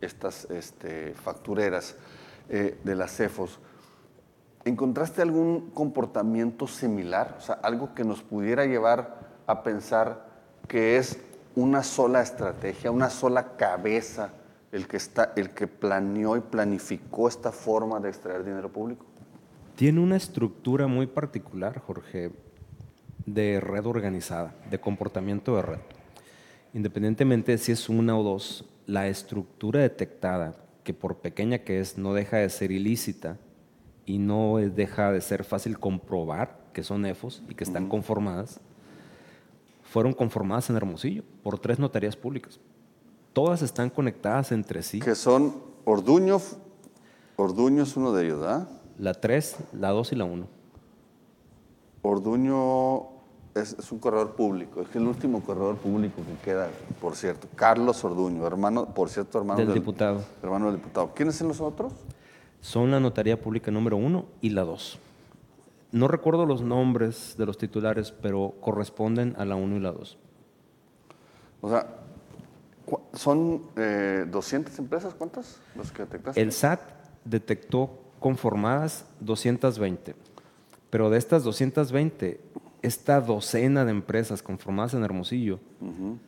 [0.00, 1.96] estas este, factureras
[2.48, 3.58] eh, de las CEFOS,
[4.64, 7.36] ¿encontraste algún comportamiento similar?
[7.38, 10.26] O sea, algo que nos pudiera llevar a pensar
[10.66, 11.18] que es
[11.54, 14.30] una sola estrategia, una sola cabeza
[14.72, 19.06] el que, está, el que planeó y planificó esta forma de extraer dinero público?
[19.76, 22.32] Tiene una estructura muy particular, Jorge,
[23.24, 25.78] de red organizada, de comportamiento de red.
[26.74, 31.98] Independientemente de si es una o dos, la estructura detectada, que por pequeña que es,
[31.98, 33.36] no deja de ser ilícita
[34.08, 37.90] y no deja de ser fácil comprobar que son EFOS y que están uh -huh.
[37.90, 38.58] conformadas,
[39.82, 42.58] fueron conformadas en Hermosillo por tres notarías públicas.
[43.34, 45.00] Todas están conectadas entre sí.
[45.00, 46.40] Que son Orduño,
[47.36, 48.68] Orduño es uno de ellos, ¿verdad?
[48.98, 50.46] La 3, la 2 y la 1.
[52.02, 53.00] Orduño
[53.54, 56.68] es, es, un corredor público, es el último corredor público que queda,
[57.00, 57.46] por cierto.
[57.54, 60.24] Carlos Orduño, hermano, por cierto, hermano del, del diputado.
[60.42, 61.12] Hermano del diputado.
[61.14, 61.92] ¿Quiénes son los otros?
[62.60, 64.98] Son la Notaría Pública número uno y la dos.
[65.90, 70.18] No recuerdo los nombres de los titulares, pero corresponden a la 1 y la 2.
[71.62, 71.86] O sea,
[73.14, 75.14] ¿son eh, 200 empresas?
[75.14, 75.60] ¿Cuántas?
[75.74, 76.40] Los que detectaste?
[76.40, 76.80] El SAT
[77.24, 80.14] detectó conformadas 220,
[80.90, 82.40] pero de estas 220,
[82.82, 86.18] esta docena de empresas conformadas en Hermosillo, uh -huh.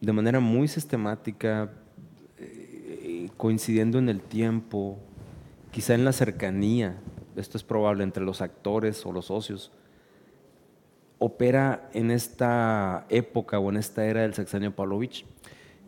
[0.00, 1.72] de manera muy sistemática,
[2.38, 4.98] eh, coincidiendo en el tiempo,
[5.72, 7.00] quizá en la cercanía,
[7.34, 9.72] esto es probable entre los actores o los socios,
[11.18, 15.24] opera en esta época o en esta era del sexenio Pavlovich.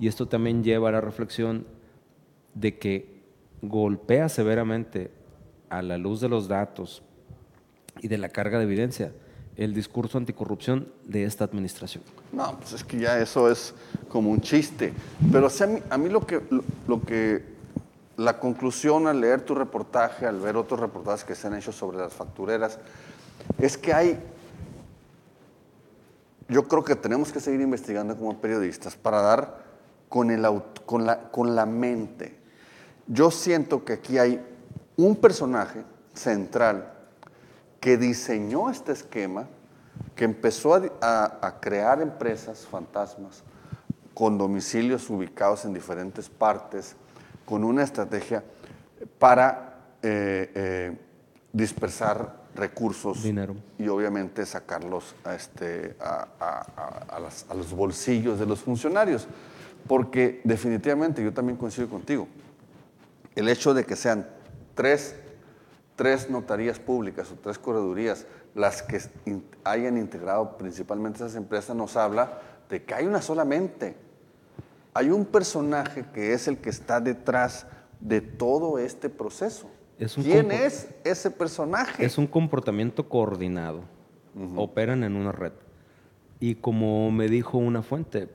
[0.01, 1.66] Y esto también lleva a la reflexión
[2.55, 3.23] de que
[3.62, 5.11] golpea severamente
[5.70, 7.03] a la luz de los datos
[8.01, 9.12] y de la carga de evidencia
[9.57, 12.03] el discurso anticorrupción de esta administración.
[12.33, 13.75] No, pues es que ya eso es
[14.09, 14.92] como un chiste.
[15.31, 17.54] Pero a, mí, a mí lo que, lo, lo, que,
[18.16, 21.98] la conclusión al leer tu reportaje, al ver otros reportajes que se han hecho sobre
[21.98, 22.79] las factureras,
[23.59, 24.20] es que hay,
[26.48, 29.64] yo creo que tenemos que seguir investigando como periodistas para dar
[30.09, 30.29] con,
[30.87, 32.38] con, la, con la mente.
[33.07, 34.44] Yo siento que aquí hay
[34.96, 36.92] un personaje central
[37.81, 39.46] que diseñó este esquema,
[40.14, 43.42] que empezó a, a, crear empresas fantasmas
[44.14, 46.96] con domicilios ubicados en diferentes partes,
[47.44, 48.42] con una estrategia
[49.18, 50.98] para eh, eh,
[51.52, 53.57] dispersar recursos Dinero.
[53.78, 59.26] y obviamente sacarlos a, este, a, las, a, los bolsillos de los funcionarios.
[59.87, 62.26] Porque definitivamente, yo también coincido contigo,
[63.35, 64.26] el hecho de que sean
[64.74, 65.16] tres
[65.96, 69.00] tres notarías públicas o tres corredurías, las que
[69.64, 73.96] hayan integrado principalmente esas empresas, nos habla de que hay una solamente.
[74.94, 77.66] Hay un personaje que es el que está detrás
[78.00, 79.68] de todo este proceso.
[79.98, 82.04] Es ¿Quién es ese personaje?
[82.04, 83.83] Es un comportamiento coordinado
[84.57, 85.52] operan en una red.
[86.40, 88.28] Y como me dijo una fuente,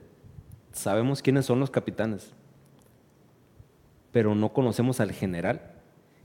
[0.72, 2.32] sabemos quiénes son los capitanes,
[4.12, 5.60] pero no conocemos al general,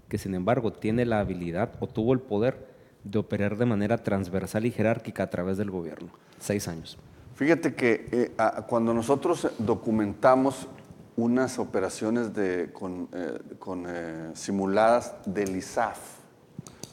[0.08, 4.66] que sin embargo tiene la habilidad o tuvo el poder de operar de manera transversal
[4.66, 6.10] y jerárquica a través del gobierno.
[6.40, 6.98] Seis años.
[7.36, 8.32] Fíjate que eh,
[8.66, 10.70] cuando nosotros documentamos
[11.18, 12.30] unas operaciones
[12.72, 13.40] con, eh,
[13.88, 16.00] eh, simuladas del ISAF,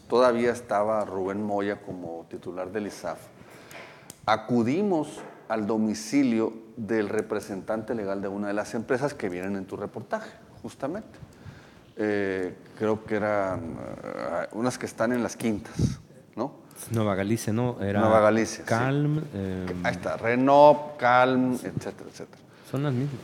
[0.09, 3.21] todavía estaba Rubén Moya como titular del ISAF,
[4.27, 9.77] acudimos al domicilio del representante legal de una de las empresas que vienen en tu
[9.77, 11.21] reportaje, justamente.
[11.95, 13.77] Creo que eran
[14.53, 16.01] unas que están en las quintas.
[16.91, 17.81] Nueva Galicia, ¿no?
[17.81, 18.69] Era Nueva Galicia, sí.
[18.69, 19.23] Calm.
[19.35, 22.43] eh, Ahí está, Renop, Calm, etcétera, etcétera.
[22.71, 23.21] son las mismas.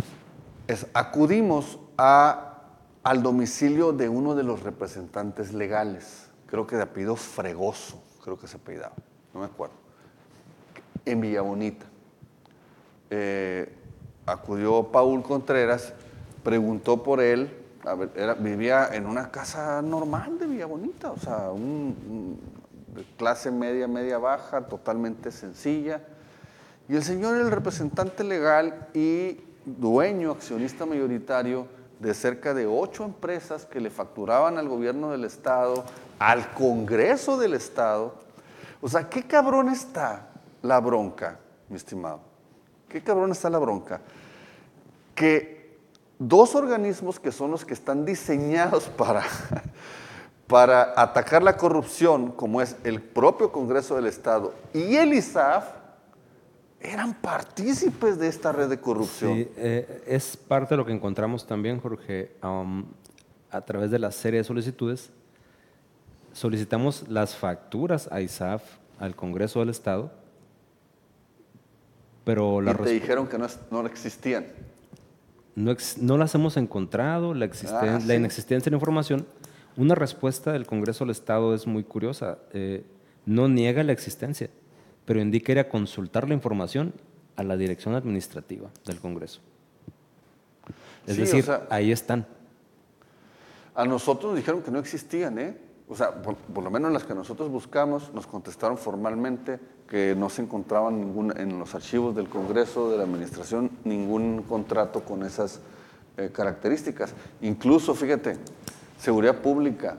[0.67, 2.63] Es, acudimos a,
[3.03, 8.47] al domicilio de uno de los representantes legales, creo que de apellido Fregoso, creo que
[8.47, 8.95] se apellidaba,
[9.35, 9.75] no me acuerdo,
[11.05, 11.87] en Villa Bonita.
[13.11, 13.73] Eh,
[14.27, 15.95] acudió Paul Contreras,
[16.45, 17.51] preguntó por él,
[17.87, 22.39] a ver, era- vivía en una casa normal de Villa Bonita, o sea, un-
[23.17, 26.03] clase media, media baja, totalmente sencilla.
[26.89, 31.67] Y el señor era el representante legal y dueño, accionista mayoritario
[31.99, 35.85] de cerca de ocho empresas que le facturaban al gobierno del Estado,
[36.19, 38.15] al Congreso del Estado.
[38.81, 40.29] O sea, qué cabrón está
[40.63, 41.39] la bronca,
[41.69, 42.21] mi estimado.
[42.89, 44.01] Qué cabrón está la bronca.
[45.15, 45.77] Que
[46.19, 49.25] dos organismos que son los que están diseñados para,
[50.49, 55.67] para atacar la corrupción, como es el propio Congreso del Estado y el ISAF,
[56.81, 59.35] eran partícipes de esta red de corrupción.
[59.35, 62.87] Sí, eh, es parte de lo que encontramos también, Jorge, am,
[63.51, 65.11] a través de la serie de solicitudes.
[66.33, 68.63] Solicitamos las facturas a ISAF,
[69.01, 70.11] al Congreso del Estado,
[72.25, 74.47] pero la y te dijeron que no, es- no existían.
[75.57, 79.27] no, ex- no las hemos encontrado, la, existen- Ah, la inexistencia de la información.
[79.79, 82.39] Una respuesta del Congreso del Estado es muy curiosa.
[82.53, 82.85] eh,
[83.27, 84.49] no niega la existencia,
[85.05, 86.95] pero indica ir a consultar la información
[87.37, 89.41] a la dirección administrativa del Congreso.
[91.07, 92.27] Es Sí, o decir, sea- ahí están.
[93.75, 95.57] A nosotros nos dijeron que no existían, ¿eh?
[95.91, 99.59] O sea, por, por lo menos las que nosotros buscamos, nos contestaron formalmente
[99.89, 105.03] que no se encontraban ningún, en los archivos del Congreso, de la Administración, ningún contrato
[105.05, 105.61] con esas
[106.17, 107.13] eh, características.
[107.43, 108.37] Incluso, fíjate,
[108.99, 109.99] seguridad pública,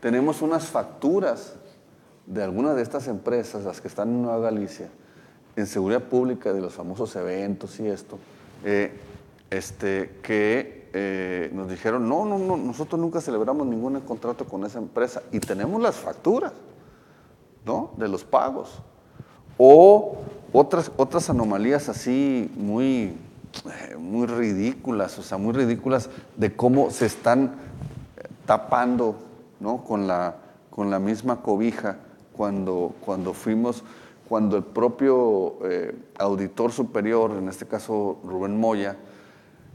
[0.00, 1.54] tenemos unas facturas
[2.26, 4.88] de algunas de estas empresas, las que están en Nueva Galicia,
[5.56, 8.18] en seguridad pública de los famosos eventos y esto,
[8.64, 8.92] eh,
[9.50, 14.78] este, que eh, nos dijeron, no, no, no, nosotros nunca celebramos ningún contrato con esa
[14.78, 16.52] empresa y tenemos las facturas,
[17.64, 17.92] ¿no?
[17.96, 18.82] De los pagos.
[19.56, 20.18] O
[20.52, 23.14] otras, otras anomalías así muy,
[23.66, 27.67] eh, muy ridículas, o sea, muy ridículas de cómo se están
[28.48, 29.14] tapando,
[29.60, 29.84] ¿no?
[29.84, 30.36] Con la,
[30.70, 31.98] con la misma cobija
[32.32, 33.84] cuando, cuando fuimos,
[34.26, 38.96] cuando el propio eh, auditor superior, en este caso Rubén Moya,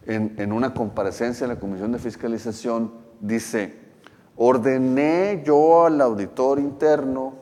[0.08, 3.78] en, en una comparecencia en la Comisión de Fiscalización, dice,
[4.38, 7.36] ordené yo al auditor interno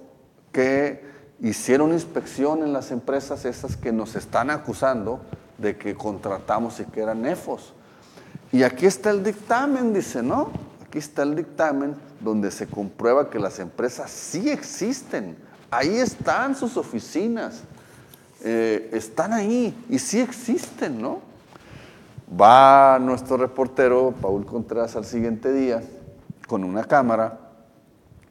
[0.51, 1.01] que
[1.39, 5.21] hiciera una inspección en las empresas esas que nos están acusando
[5.57, 7.73] de que contratamos y que eran nefos.
[8.51, 10.70] Y aquí está el dictamen, dice, ¿no?
[10.91, 15.37] Aquí está el dictamen donde se comprueba que las empresas sí existen.
[15.69, 17.61] Ahí están sus oficinas.
[18.43, 21.21] eh, están ahí y sí existen, ¿no?
[22.29, 25.81] Va nuestro reportero, Paul Contreras, al siguiente día
[26.45, 27.39] con una cámara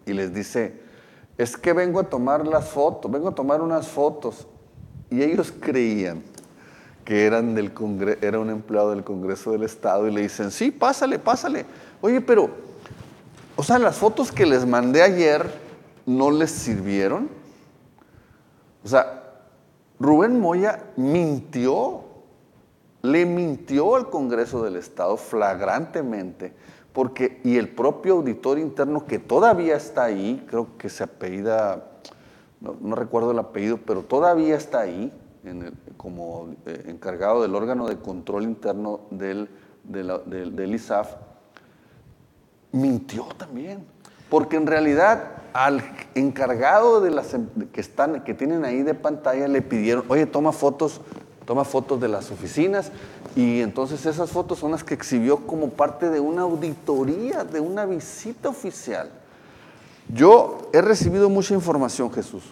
[0.05, 0.83] y les dice,
[1.39, 4.47] es que vengo a tomar las fotos, vengo a tomar unas fotos.
[5.09, 6.23] Y ellos creían
[7.07, 10.71] que eran del Congre- era un empleado del Congreso del Estado y le dicen, sí,
[10.71, 11.65] pásale, pásale.
[12.03, 12.51] Oye, pero,
[13.57, 15.51] o sea, las fotos que les mandé ayer
[16.07, 17.29] no les sirvieron.
[18.85, 19.23] O sea,
[19.99, 22.05] Rubén Moya mintió,
[23.03, 26.55] le mintió al Congreso del Estado flagrantemente,
[26.95, 31.85] porque, y el propio auditor interno que todavía está ahí, creo que se apellida,
[32.61, 35.13] no, recuerdo el apellido, pero todavía está ahí,
[35.99, 39.49] como eh, encargado del órgano de control interno del-
[39.85, 41.15] del ISAF,
[42.73, 43.85] mintió también.
[44.29, 45.83] Porque en realidad al
[46.15, 50.53] encargado de las em- que están, que tienen ahí de pantalla, le pidieron, oye, toma
[50.53, 51.01] fotos,
[51.45, 52.93] toma fotos de las oficinas,
[53.35, 57.87] y entonces esas fotos son las que exhibió como parte de una auditoría, de una
[57.87, 59.11] visita oficial.
[60.09, 62.43] Yo he recibido mucha información, Jesús.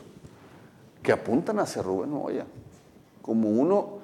[1.03, 2.45] que apuntan hacia Rubén Moya.
[3.23, 3.99] Como uno,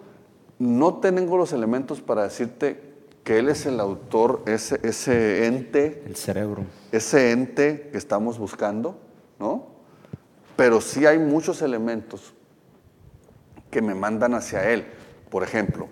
[0.58, 2.83] no tengo los elementos para decirte
[3.24, 6.62] que él es el autor, ese, ese ente, El cerebro.
[6.92, 8.98] ese ente que estamos buscando,
[9.40, 9.66] ¿no?
[10.56, 12.34] Pero sí hay muchos elementos
[13.70, 14.86] que me mandan hacia él.
[15.30, 15.88] Por ejemplo,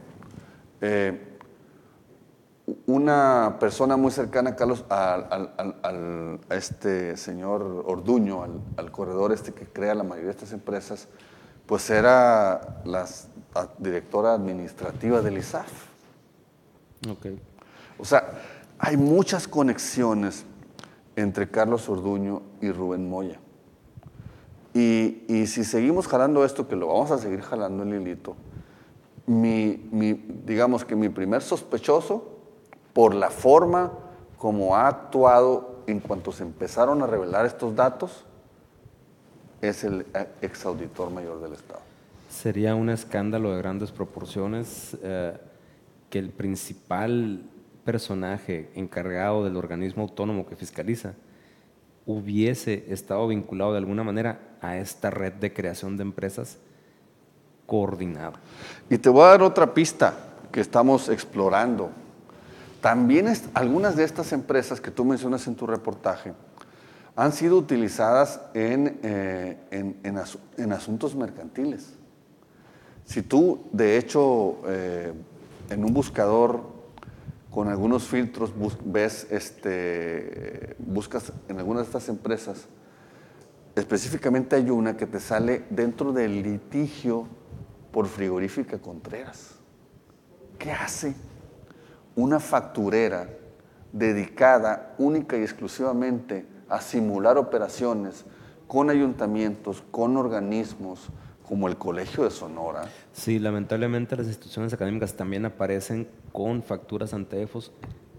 [0.82, 1.28] eh,
[2.86, 8.42] una persona muy cercana a Carlos, al, al- al- al- a este señor Orduño,
[8.76, 11.08] al, corredor este que crea la mayoría de estas empresas,
[11.66, 13.06] pues era la
[13.78, 15.91] directora administrativa del ISAF.
[17.10, 17.26] Ok.
[17.98, 18.32] O sea,
[18.78, 20.44] hay muchas conexiones
[21.16, 23.38] entre Carlos Orduño y Rubén Moya.
[24.74, 28.34] Y, y si seguimos jalando esto, que lo vamos a seguir jalando el hilito,
[29.26, 30.14] mi, mi-
[30.46, 32.28] digamos que mi primer sospechoso,
[32.92, 33.92] por la forma
[34.38, 38.24] como ha actuado en cuanto se empezaron a revelar estos datos,
[39.60, 41.80] es el eh, exauditor mayor del Estado.
[42.28, 45.36] Sería un escándalo de grandes proporciones eh,
[46.12, 47.40] que el principal
[47.86, 51.14] personaje encargado del organismo autónomo que fiscaliza
[52.04, 56.58] hubiese estado vinculado de alguna manera a esta red de creación de empresas
[57.64, 58.34] coordinada.
[58.90, 60.12] Y te voy a dar otra pista
[60.52, 61.88] que estamos explorando.
[62.82, 66.34] También es- algunas de estas empresas que tú mencionas en tu reportaje
[67.16, 71.94] han sido utilizadas en, eh, en- en asu- en asuntos mercantiles.
[73.06, 75.14] Si tú, de hecho, eh,
[75.72, 76.62] en un buscador
[77.50, 82.66] con algunos filtros bus- ves, este, buscas en algunas de estas empresas,
[83.74, 87.26] específicamente hay una que te sale dentro del litigio
[87.90, 89.56] por frigorífica Contreras.
[90.58, 91.14] ¿Qué hace
[92.16, 93.28] una facturera
[93.92, 98.24] dedicada única y exclusivamente a simular operaciones
[98.66, 101.08] con ayuntamientos, con organismos
[101.52, 102.84] como el Colegio de Sonora?
[103.12, 107.72] Sí, lamentablemente las instituciones académicas también aparecen con facturas ante EFOS.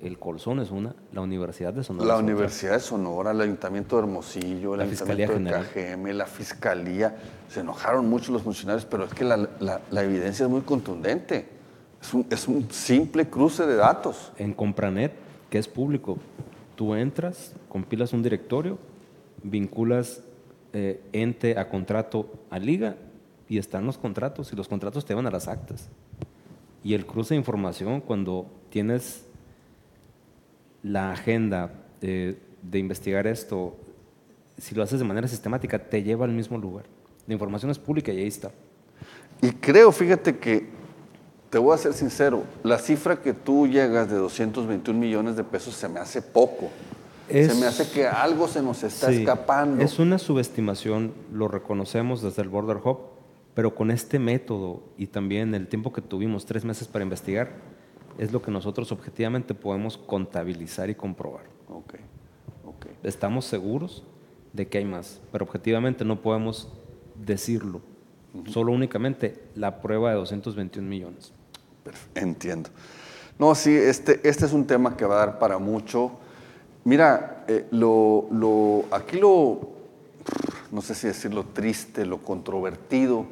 [0.04, 2.06] El Colzón es una, la Universidad de Sonora.
[2.10, 2.18] La.
[2.20, 5.96] Universidad de Sonora, el Ayuntamiento de Hermosillo, el La Fiscalía Ayuntamiento de General.
[6.12, 7.16] KGM, la Fiscalía.
[7.50, 11.48] Se enojaron mucho los funcionarios, pero es que la, la- la evidencia es muy contundente.
[12.00, 14.32] Es un, es un simple cruce de datos.
[14.38, 15.12] En Compranet,
[15.50, 16.20] que es público,
[16.76, 18.78] tú entras, compilas un directorio,
[19.42, 20.22] vinculas
[20.74, 22.96] eh, ente a contrato a liga
[23.50, 25.90] y están los contratos y los contratos te van a las actas.
[26.84, 29.24] Y el cruce de información cuando tienes
[30.82, 31.72] la agenda
[32.02, 33.76] eh, de investigar esto,
[34.58, 36.86] si lo haces de manera sistemática, te lleva al mismo lugar.
[37.28, 38.52] La información es pública y ahí está.
[39.42, 40.68] Y creo, fíjate que,
[41.50, 45.76] te voy a ser sincero, la cifra que tú llegas de 221 millones de pesos
[45.76, 46.70] se me hace poco.
[47.30, 49.82] Es- Se me hace que algo se nos está Sí, escapando.
[49.84, 53.00] Es una subestimación, lo reconocemos desde el Border Hub,
[53.56, 57.52] pero con este método y también el tiempo que tuvimos, tres meses para investigar,
[58.18, 61.44] es lo que nosotros objetivamente podemos contabilizar y comprobar.
[61.70, 61.96] Ok,
[62.66, 62.86] ok.
[63.04, 64.04] Estamos seguros
[64.54, 66.70] de que hay más, pero objetivamente no podemos
[67.16, 67.82] decirlo.
[68.48, 71.32] Solo únicamente la prueba de 221 millones.
[72.16, 72.70] Entiendo.
[73.38, 76.12] No, sí, este, este es un tema que va a dar para mucho.
[76.84, 79.72] Mira, eh, lo, lo- aquí lo,
[80.74, 83.28] no sé si decirlo triste, lo controvertido,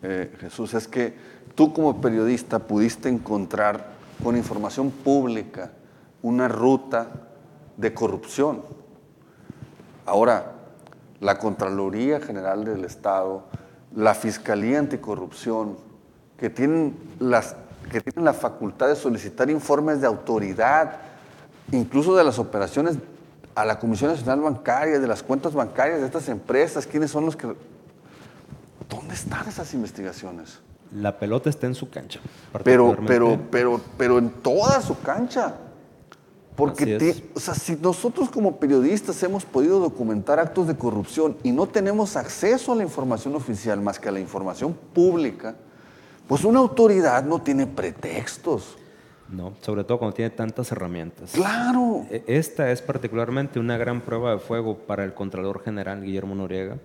[0.00, 1.12] eh, Jesús, es que
[1.56, 3.90] tú como periodista pudiste encontrar
[4.22, 5.72] con información pública
[6.22, 7.08] una ruta
[7.76, 8.62] de corrupción.
[10.06, 10.52] Ahora,
[11.18, 13.42] la Contraloría General del Estado,
[13.96, 15.76] la Fiscalía Anticorrupción,
[16.36, 17.56] que tienen, las,
[17.90, 20.98] que tienen la facultad de solicitar informes de autoridad,
[21.72, 22.98] incluso de las operaciones
[23.58, 27.34] a la Comisión Nacional Bancaria, de las cuentas bancarias de estas empresas, quiénes son los
[27.34, 27.48] que...
[28.88, 30.60] ¿Dónde están esas investigaciones?
[30.92, 32.20] La pelota está en su cancha.
[32.62, 35.56] Pero, pero, pero, pero en toda su cancha.
[36.54, 41.66] Porque, o sea, si nosotros como periodistas hemos podido documentar actos de corrupción y no
[41.66, 45.56] tenemos acceso a la información oficial más que a la información pública,
[46.28, 48.76] pues una autoridad no tiene pretextos.
[49.30, 51.32] No, sobre todo cuando tiene tantas herramientas.
[51.32, 52.06] Claro.
[52.10, 56.78] E- Esta es particularmente una gran prueba de fuego para el Contralor General Guillermo Noriega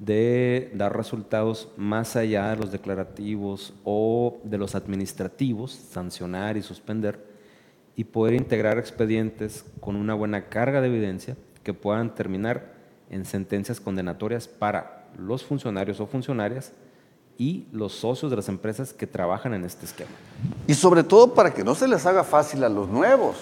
[0.00, 7.18] de dar resultados más allá de los declarativos o de los administrativos, sancionar y suspender,
[7.94, 12.74] y poder integrar expedientes con una buena carga de evidencia que puedan terminar
[13.08, 16.72] en sentencias condenatorias para los funcionarios o funcionarias
[17.38, 20.10] y los socios de las empresas que trabajan en este esquema.
[20.66, 23.36] Y sobre todo para que no se les haga fácil a los nuevos,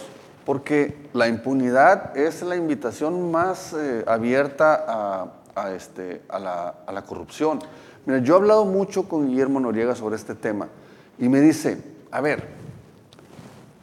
[0.44, 6.92] porque la impunidad es la invitación más eh, abierta a, a este, a, la, a
[6.92, 7.60] la corrupción.
[8.06, 10.68] Mira, yo he hablado mucho con Guillermo Noriega sobre este tema
[11.18, 12.48] y me dice, a ver,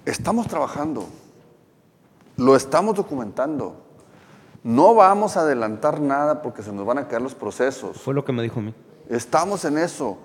[0.06, 1.08] estamos trabajando,
[2.38, 3.76] lo estamos documentando,
[4.64, 7.98] no vamos a adelantar nada porque se nos van a caer los procesos.
[7.98, 8.76] Fue lo que me dijo a mí.
[9.12, 10.18] Estamos en eso,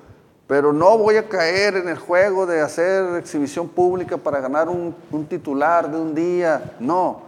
[0.46, 4.94] pero no voy a caer en el juego de hacer exhibición pública para ganar un,
[5.10, 6.76] un titular de un día.
[6.78, 7.20] No,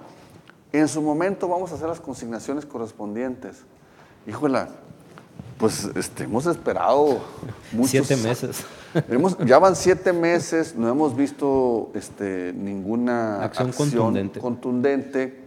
[0.72, 3.64] en su momento vamos a hacer las consignaciones correspondientes.
[4.26, 4.68] Híjola,
[5.58, 7.18] pues este, hemos esperado
[7.72, 8.64] muchos Siete meses.
[9.08, 14.40] Hemos- ya van siete meses, no hemos visto este, ninguna Acción contundente.
[14.40, 15.44] contundente.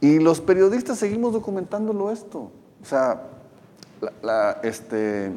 [0.00, 2.52] Y los periodistas seguimos documentándolo esto.
[2.80, 3.20] O sea,
[4.00, 5.32] la, la, este,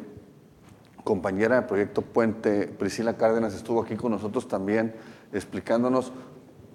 [1.04, 4.94] compañera de Proyecto Puente, Priscila Cárdenas, estuvo aquí con nosotros también
[5.32, 6.12] explicándonos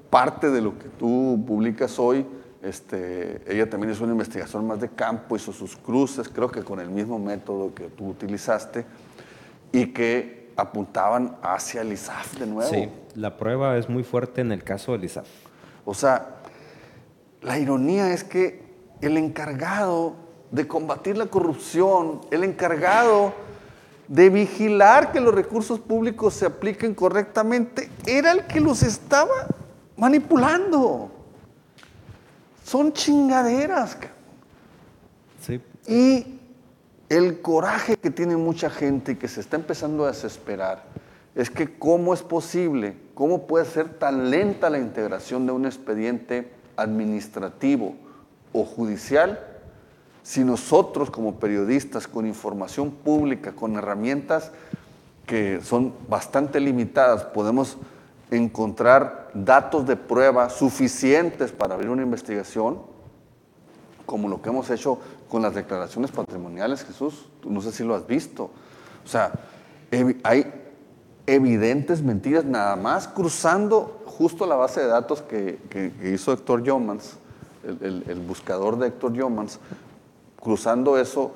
[0.09, 2.25] parte de lo que tú publicas hoy.
[2.61, 6.79] Este, ella también hizo una investigación más de campo, hizo sus cruces, creo que con
[6.79, 8.85] el mismo método que tú utilizaste,
[9.71, 12.69] y que apuntaban hacia el ISAF de nuevo.
[12.69, 15.27] Sí, la prueba es muy fuerte en el caso del ISAF.
[15.85, 16.38] O sea,
[17.41, 18.63] la ironía es que
[19.01, 20.15] el encargado
[20.52, 23.34] de combatir la corrupción, el encargado
[24.08, 29.48] de vigilar que los recursos públicos se apliquen correctamente, era el que los estaba
[29.98, 31.12] manipulando.
[32.64, 33.98] Son chingaderas.
[35.45, 36.39] Sí, y
[37.10, 40.84] el coraje que tiene mucha gente y que se está empezando a desesperar
[41.36, 46.52] es que cómo es posible, cómo puede ser tan lenta la integración de un expediente
[46.76, 47.95] administrativo
[48.54, 49.39] o judicial
[50.28, 54.51] si nosotros como periodistas con información pública, con herramientas
[55.25, 57.78] que son bastante limitadas, podemos
[58.30, 62.80] encontrar datos de prueba suficientes para abrir una investigación,
[64.05, 64.99] como lo que hemos hecho
[65.30, 67.30] con las declaraciones patrimoniales, Jesús.
[67.45, 68.49] No sé si lo has visto.
[69.05, 69.32] O sea,
[70.23, 70.51] hay
[71.25, 77.13] evidentes mentiras nada más cruzando justo la base de datos que, que- hizo Héctor Yomans,
[77.65, 79.59] el, el- el buscador de Héctor Yomans,
[80.41, 81.31] cruzando eso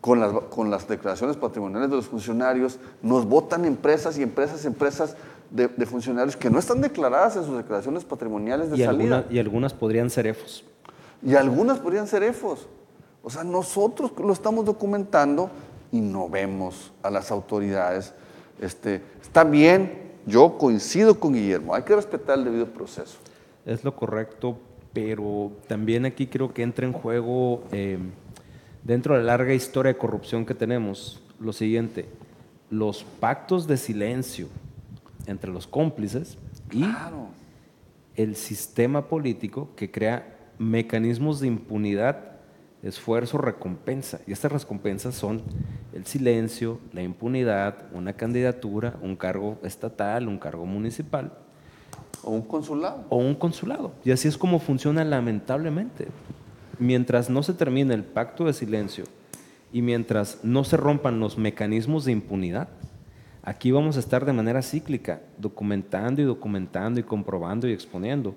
[0.00, 5.16] con las, con las declaraciones patrimoniales de los funcionarios, nos votan empresas y empresas, empresas
[5.50, 9.16] de, de funcionarios que no están declaradas en sus declaraciones patrimoniales de y, salida.
[9.18, 10.64] alguna- y algunas podrían ser EFOS.
[11.22, 12.66] Y algunas podrían ser EFOS.
[13.22, 15.48] O sea, nosotros lo estamos documentando
[15.90, 18.12] y no vemos a las autoridades.
[18.60, 23.16] Este, está bien, yo coincido con Guillermo, hay que respetar el debido proceso.
[23.64, 24.58] Es lo correcto,
[24.92, 27.98] pero también aquí creo que entra en juego, eh,
[28.84, 32.06] dentro de la larga historia de corrupción que tenemos, lo siguiente,
[32.70, 34.48] los pactos de silencio
[35.26, 36.38] entre los cómplices
[36.70, 37.28] y Claro.
[38.16, 42.32] el sistema político que crea mecanismos de impunidad,
[42.82, 44.20] esfuerzo, recompensa.
[44.26, 45.42] Y estas recompensas son
[45.94, 51.32] el silencio, la impunidad, una candidatura, un cargo estatal, un cargo municipal
[52.22, 53.04] O un consulado.
[53.08, 53.92] o un consulado.
[54.04, 56.08] Y así es como funciona lamentablemente.
[56.78, 59.04] Mientras no se termine el pacto de silencio
[59.72, 62.68] y mientras no se rompan los mecanismos de impunidad,
[63.42, 68.34] aquí vamos a estar de manera cíclica, documentando y documentando y comprobando y exponiendo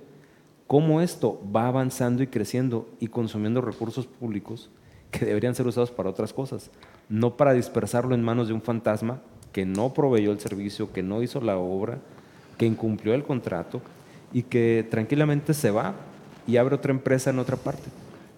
[0.68, 4.70] cómo esto va avanzando y creciendo y consumiendo recursos públicos
[5.12, 6.70] que deberían ser usados para otras cosas,
[7.10, 9.22] no para dispersarlo en manos de un fantasma
[9.54, 12.00] que no proveyó el servicio, que no hizo la obra,
[12.58, 13.82] que incumplió el contrato
[14.34, 15.96] y que tranquilamente se va
[16.46, 17.90] y abre otra empresa en otra parte.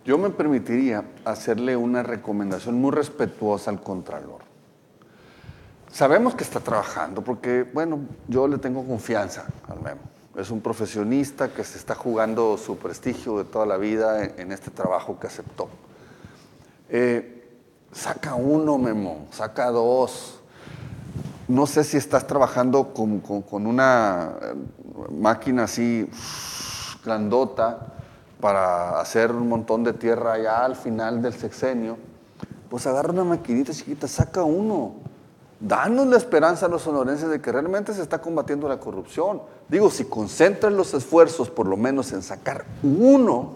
[0.06, 4.40] Yo me permitiría hacerle una recomendación muy respetuosa al Contralor.
[5.92, 10.02] Sabemos que está trabajando porque, bueno, yo le tengo confianza al Memo.
[10.38, 14.72] Es un profesionista que se está jugando su prestigio de toda la vida en, este
[14.72, 15.68] trabajo que aceptó.
[16.90, 17.48] Eh,
[17.92, 20.40] saca uno, Memo, saca dos.
[21.48, 24.54] No sé si estás trabajando con, con- con una eh,
[25.12, 26.08] máquina así
[27.04, 27.96] grandota
[28.40, 31.98] para hacer un montón de tierra ya al final del sexenio.
[32.70, 34.94] Pues agarra una maquinita chiquita, saca uno.
[35.60, 39.42] Danos la esperanza a los sonorenses de que realmente se está combatiendo la corrupción.
[39.68, 43.56] Digo, si concentran los esfuerzos por lo menos en sacar uno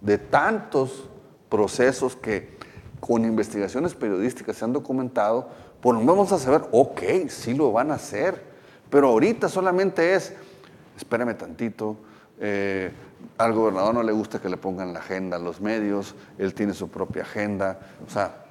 [0.00, 1.08] de tantos
[1.50, 2.58] procesos que
[3.00, 5.48] con investigaciones periodísticas se han documentado,
[5.84, 8.50] lo menos vamos a saber, ok, sí lo van a hacer.
[8.88, 10.32] Pero ahorita solamente es,
[10.96, 11.96] espérame tantito,
[12.38, 12.92] eh,
[13.38, 16.74] al gobernador no le gusta que le pongan la agenda a los medios, él tiene
[16.74, 17.78] su propia agenda.
[18.06, 18.44] O sea,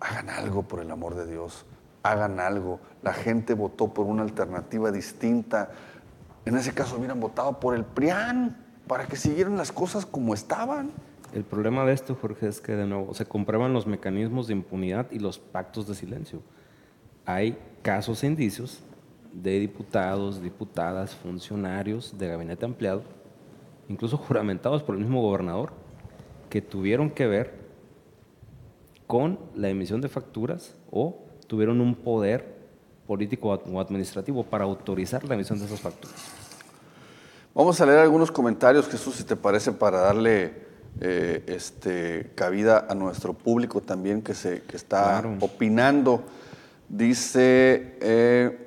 [0.00, 1.64] hagan algo por el amor de Dios,
[2.02, 2.80] hagan algo.
[3.02, 5.70] La gente votó por una alternativa distinta.
[6.44, 8.56] En ese caso hubieran votado por el PRIAN
[8.86, 10.90] para que siguieran las cosas como estaban.
[11.32, 15.06] El problema de esto, Jorge, es que de nuevo se comprueban los mecanismos de impunidad
[15.10, 16.42] y los pactos de silencio.
[17.26, 18.80] Hay casos e indicios
[19.32, 23.02] de diputados, diputadas, funcionarios de gabinete ampliado,
[23.88, 25.72] incluso juramentados por el mismo gobernador,
[26.50, 27.64] que tuvieron que ver
[29.06, 32.54] con la emisión de facturas o tuvieron un poder
[33.06, 36.16] político o administrativo para autorizar la emisión de esas facturas.
[37.54, 40.64] Vamos a leer algunos comentarios, Jesús, si te parece, para darle
[41.00, 46.24] eh, este, cabida a nuestro público también que, se, que está opinando.
[46.88, 48.63] Dice, eh,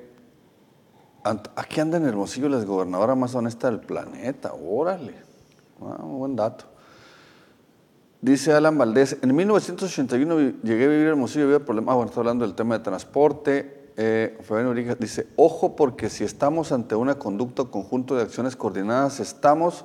[1.56, 5.14] aquí anda en Hermosillo la gobernadora más honesta del planeta, órale,
[5.80, 6.64] ah, buen dato.
[8.20, 12.20] Dice Alan Valdés, en 1981 llegué a vivir en Hermosillo, había problemas, ah, bueno, está
[12.20, 13.92] hablando del tema de transporte.
[13.96, 19.84] Eh, Fabián dice, ojo porque si estamos ante una conducta conjunto de acciones coordinadas, estamos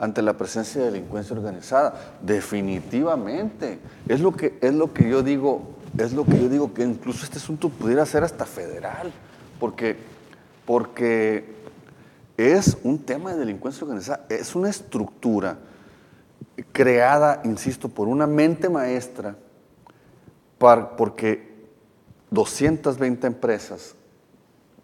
[0.00, 1.94] ante la presencia de delincuencia organizada.
[2.22, 3.78] Definitivamente.
[4.08, 7.24] Es lo que, es lo que yo digo, es lo que yo digo que incluso
[7.24, 9.12] este asunto pudiera ser hasta federal,
[9.60, 9.98] porque,
[10.70, 11.46] porque
[12.36, 15.58] es un tema de delincuencia organizada, es una estructura
[16.70, 19.34] creada, insisto, por una mente maestra,
[20.96, 21.66] porque
[22.30, 23.96] 220 empresas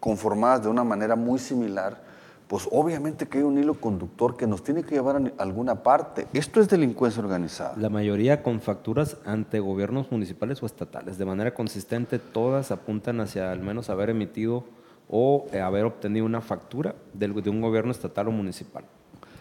[0.00, 2.02] conformadas de una manera muy similar,
[2.48, 6.26] pues obviamente que hay un hilo conductor que nos tiene que llevar a alguna parte.
[6.32, 7.76] Esto es delincuencia organizada.
[7.76, 11.16] La mayoría con facturas ante gobiernos municipales o estatales.
[11.16, 14.64] De manera consistente, todas apuntan hacia al menos haber emitido
[15.08, 18.84] o eh, haber obtenido una factura de un gobierno estatal o municipal.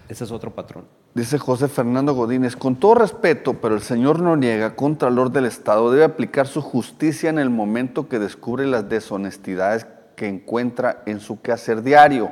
[0.08, 0.86] Ese es otro patrón.
[1.16, 6.04] Dice José Fernando Godínez, con todo respeto, pero el señor Noriega, Contralor del Estado, debe
[6.04, 11.82] aplicar su justicia en el momento que descubre las deshonestidades que encuentra en su quehacer
[11.82, 12.30] diario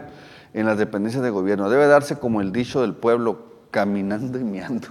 [0.53, 1.69] en las dependencias de gobierno.
[1.69, 4.87] Debe darse como el dicho del pueblo, caminando y meando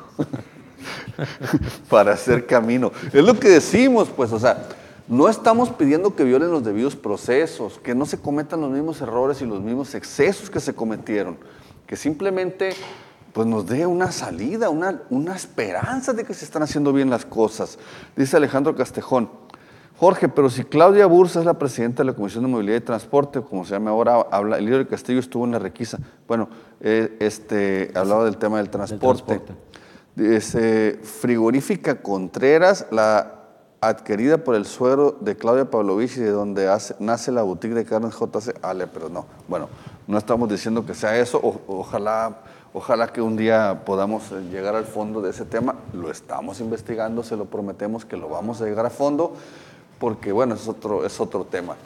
[1.88, 2.90] para hacer camino.
[3.12, 4.66] Es lo que decimos, pues, o sea,
[5.12, 9.42] no estamos pidiendo que violen los debidos procesos, que no se cometan los mismos errores
[9.42, 11.36] y los mismos excesos que se cometieron,
[11.86, 12.70] que simplemente
[13.34, 17.26] pues nos dé una salida, una, una esperanza de que se están haciendo bien las
[17.26, 17.78] cosas.
[18.16, 19.28] Dice Alejandro Castejón,
[19.98, 23.42] Jorge, pero si Claudia Bursa es la presidenta de la Comisión de Movilidad y Transporte,
[23.42, 25.98] como se llama ahora, habla, el líder Castillo estuvo en la requisa.
[26.26, 26.48] Bueno,
[26.80, 29.42] eh, este, hablaba del tema del transporte.
[30.14, 33.41] Dice, frigorífica Contreras, la
[33.82, 38.14] adquirida por el suero de Claudia Pavlovich y de donde nace la boutique de carnes
[38.14, 38.56] JC.
[38.62, 39.26] Ale, pero no.
[39.48, 39.68] Bueno,
[40.06, 41.40] no estamos diciendo que sea eso.
[41.66, 42.38] ojalá
[42.74, 45.74] Ojalá que un día podamos eh, llegar al fondo de ese tema.
[45.92, 49.34] Lo estamos investigando, se lo prometemos que lo vamos a llegar a fondo,
[49.98, 51.76] porque bueno, es otro, es otro tema.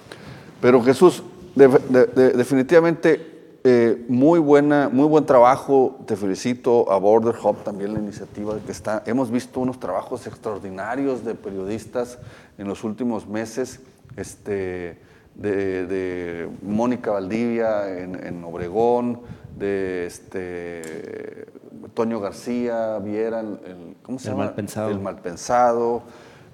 [0.60, 1.24] Pero Jesús,
[1.56, 3.35] definitivamente
[3.68, 5.98] eh, muy, buena, muy buen trabajo.
[6.06, 9.02] Te felicito a Border Hub también la iniciativa que está.
[9.06, 12.20] Hemos visto unos trabajos extraordinarios de periodistas
[12.58, 13.80] en los últimos meses.
[14.16, 15.00] Este,
[15.34, 19.22] de, Mónica Valdivia en, en Obregón,
[19.58, 21.46] de este,
[21.92, 24.54] Toño García, Viera, el, ¿cómo se llama?
[24.88, 26.02] El Malpensado,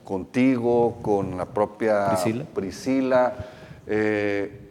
[0.02, 2.16] contigo, con la propia
[2.54, 3.34] Priscila.
[3.86, 4.61] Eh,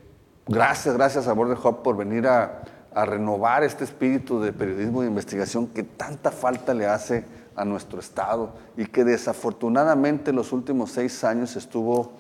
[0.52, 2.62] gracias, gracias a Border Hub por venir a,
[2.94, 7.26] a renovar este espíritu de periodismo de investigación que tanta falta le hace
[7.56, 12.12] a nuestro Estado y que desafortunadamente en los últimos seis años estuvo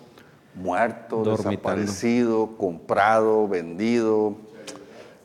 [0.55, 4.35] muerto, desaparecido, comprado, vendido,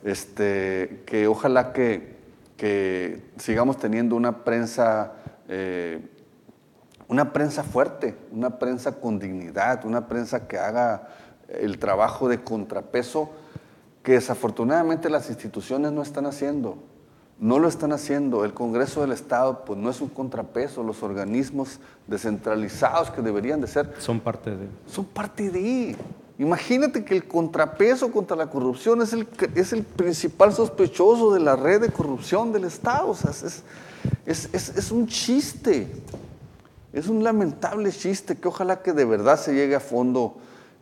[0.05, 2.17] este, que ojalá que,
[3.37, 5.13] sigamos teniendo una prensa,
[5.49, 6.01] eh,
[7.09, 11.09] una prensa fuerte, una prensa con dignidad, una prensa que haga
[11.49, 13.31] el trabajo de contrapeso
[14.03, 16.79] que desafortunadamente las instituciones no están haciendo.
[17.39, 18.45] No lo están haciendo.
[18.45, 20.83] El Congreso del Estado pues no es un contrapeso.
[20.83, 23.93] Los organismos descentralizados que deberían de ser...
[23.99, 24.69] Son parte de...
[24.87, 25.97] Son parte de...
[26.39, 31.57] Imagínate que el contrapeso contra la corrupción es el, es el principal sospechoso de la
[31.57, 33.09] red de corrupción del Estado.
[33.09, 33.63] O sea, es,
[34.27, 35.89] es, es, un chiste,
[36.93, 40.37] es un lamentable chiste que ojalá que de verdad se llegue a fondo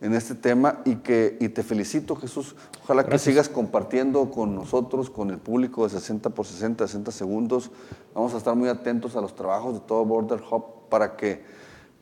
[0.05, 5.09] en este tema y que y te felicito Jesús, ojalá que sigas compartiendo con nosotros,
[5.09, 7.71] con el público de 60 por 60, 60 segundos.
[8.15, 11.43] Vamos a estar muy atentos a los trabajos de todo Border Hub para que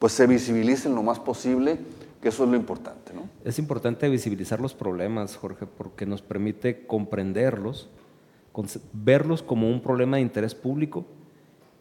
[0.00, 1.78] pues se visibilicen lo más posible
[2.20, 3.12] que eso es lo importante.
[3.14, 3.22] ¿no?
[3.44, 7.88] Es importante visibilizar los problemas, Jorge, porque nos permite comprenderlos,
[8.92, 11.06] verlos como un problema de interés público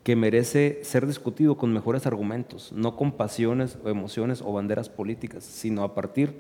[0.04, 5.43] que merece ser discutido con mejores argumentos, no con pasiones o emociones o banderas políticas,
[5.43, 6.39] sino a partir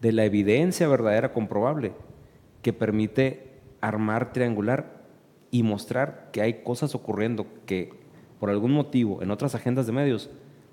[0.00, 1.92] de la evidencia verdadera comprobable
[2.62, 5.02] que permite armar, triangular
[5.50, 7.92] y mostrar que hay cosas ocurriendo que
[8.40, 10.30] por algún motivo, en otras agendas de medios,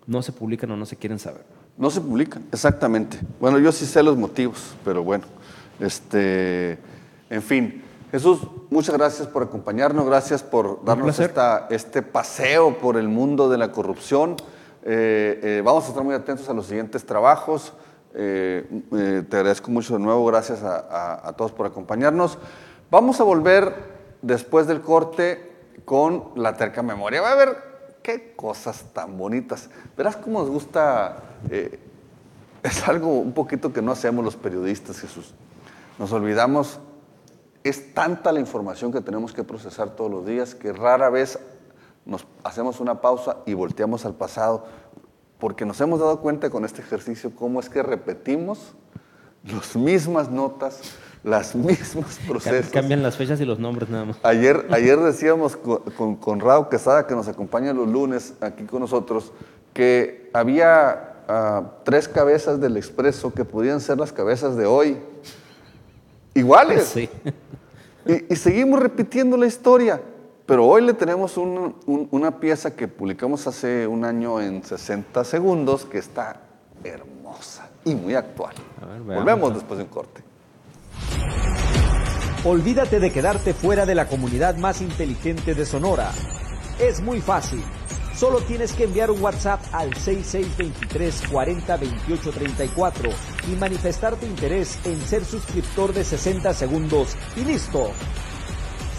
[0.08, 1.44] no se publican o no se quieren saber.
[1.78, 3.18] No se publican, exactamente.
[3.40, 5.26] Bueno, yo sí sé los motivos, pero bueno,
[5.80, 6.78] este,
[7.30, 7.82] en fin.
[8.12, 8.40] Jesús,
[8.70, 13.72] muchas gracias por acompañarnos, gracias por darnos esta, este paseo por el mundo de la
[13.72, 14.36] corrupción.
[14.84, 17.74] Eh, eh, vamos a estar muy atentos a los siguientes trabajos.
[18.14, 22.38] Eh, eh, te agradezco mucho de nuevo, gracias a, a- a todos por acompañarnos.
[22.90, 23.74] Vamos a volver
[24.22, 25.52] después del corte
[25.84, 27.22] con la terca memoria.
[27.22, 27.58] Va a ver
[28.02, 29.70] qué cosas tan bonitas.
[29.98, 31.18] Verás cómo nos gusta,
[31.50, 31.80] eh,
[32.64, 35.34] es algo un poquito que no hacemos los periodistas, Jesús.
[36.00, 36.80] Nos olvidamos,
[37.66, 41.40] es tanta la información que tenemos que procesar todos los días que rara vez
[42.06, 44.66] nos hacemos una pausa y volteamos al pasado,
[45.40, 48.76] porque nos hemos dado cuenta con este ejercicio cómo es que repetimos
[49.44, 50.80] las mismas notas,
[51.24, 52.72] las mismas procesos.
[52.72, 54.18] Cambian las fechas y los nombres nada más.
[54.22, 58.82] Ayer, ayer decíamos con, con, con Raúl Quesada, que nos acompaña los lunes aquí con
[58.82, 59.32] nosotros,
[59.74, 65.00] que había ah, tres cabezas del expreso que podían ser las cabezas de hoy.
[66.36, 66.84] Iguales.
[66.84, 67.10] Sí.
[68.06, 70.02] Y, y seguimos repitiendo la historia.
[70.46, 75.24] Pero hoy le tenemos un- un- una pieza que publicamos hace un año en 60
[75.24, 76.42] segundos que está
[76.84, 78.54] hermosa y muy actual.
[78.82, 79.16] A ver, veamos.
[79.26, 80.22] Volvemos después de un corte.
[82.44, 86.12] Olvídate de quedarte fuera de la comunidad más inteligente de Sonora.
[86.80, 87.64] Es muy fácil.
[88.16, 93.10] Solo tienes que enviar un WhatsApp al 6623 40 28 34
[93.52, 97.92] y manifestar tu interés en ser suscriptor de 60 segundos y listo.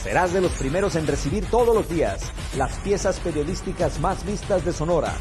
[0.03, 2.21] Serás de los primeros en recibir todos los días
[2.59, 5.14] las piezas periodísticas más vistas de Sonora.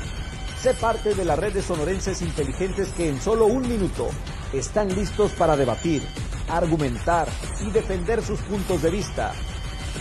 [0.62, 4.10] Sé parte de la red de sonorenses inteligentes que en solo un minuto
[4.52, 6.04] están listos para debatir,
[6.50, 7.30] argumentar
[7.66, 9.32] y defender sus puntos de vista.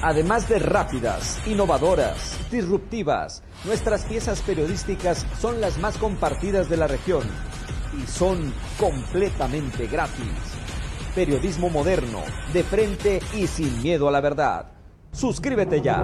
[0.03, 7.23] Además de rápidas, innovadoras, disruptivas, nuestras piezas periodísticas son las más compartidas de la región
[8.03, 10.33] y son completamente gratis.
[11.15, 12.21] Periodismo moderno,
[12.53, 14.67] de frente y sin miedo a la verdad.
[15.13, 16.03] Suscríbete ya.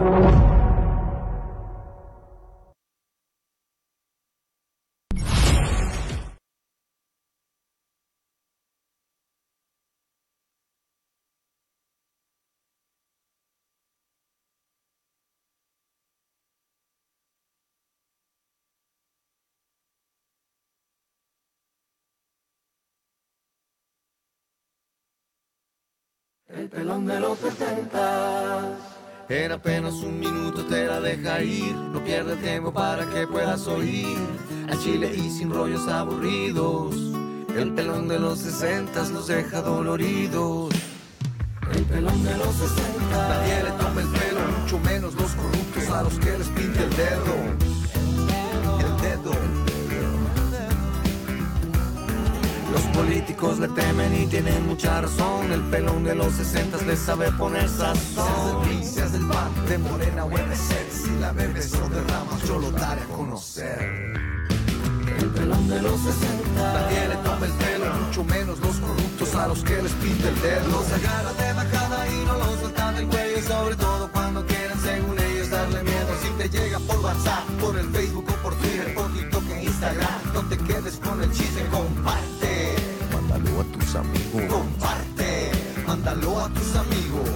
[26.70, 28.78] Pelón de los 70
[29.28, 31.74] En apenas un minuto te la deja ir.
[31.74, 34.18] No pierde tiempo para que puedas oír.
[34.70, 36.94] A Chile y sin rollos aburridos.
[37.56, 40.72] El pelón de los 60 los deja doloridos.
[41.74, 46.02] El pelón de los 60 Nadie le toma el pelo, mucho menos los corruptos A
[46.02, 47.59] los que les pinta el dedo
[52.92, 55.50] políticos le temen y tienen mucha razón.
[55.52, 58.84] El pelón de los 60 le sabe poner sazón.
[58.84, 60.86] Seas del pan, de morena o ser.
[60.90, 64.14] Si la bebes o derramas, yo lo daré a conocer.
[65.18, 66.72] El pelón de los 60.
[66.72, 70.40] Nadie le toma el pelo, mucho menos los corruptos a los que les pinta el
[70.40, 70.68] dedo.
[70.70, 73.38] Los agarra de bajada y no los sueltan del cuello.
[73.38, 76.08] Y sobre todo cuando quieren, según ellos, darle miedo.
[76.22, 80.32] Si te llega por WhatsApp, por el Facebook o por Twitter, por TikTok e Instagram,
[80.34, 82.39] no te quedes con el chisme, comparte.
[83.90, 84.42] Tus amigos.
[84.52, 85.50] Comparte,
[85.84, 87.28] mándalo a tus amigos.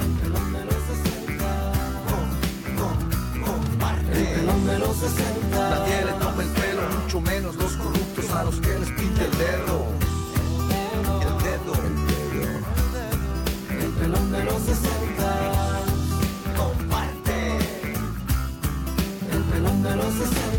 [0.00, 1.72] El pelón de los 60.
[2.08, 2.32] Com-
[2.78, 4.18] com- comparte.
[4.20, 5.70] El pelón de los 60.
[5.70, 9.30] Nadie le toma el pelo, mucho menos los corruptos a los que les pinta el
[9.36, 9.86] dedo.
[11.20, 11.74] El dedo.
[13.84, 15.28] El pelón de los 60.
[16.56, 17.58] Comparte.
[19.30, 20.57] El pelón de los 60.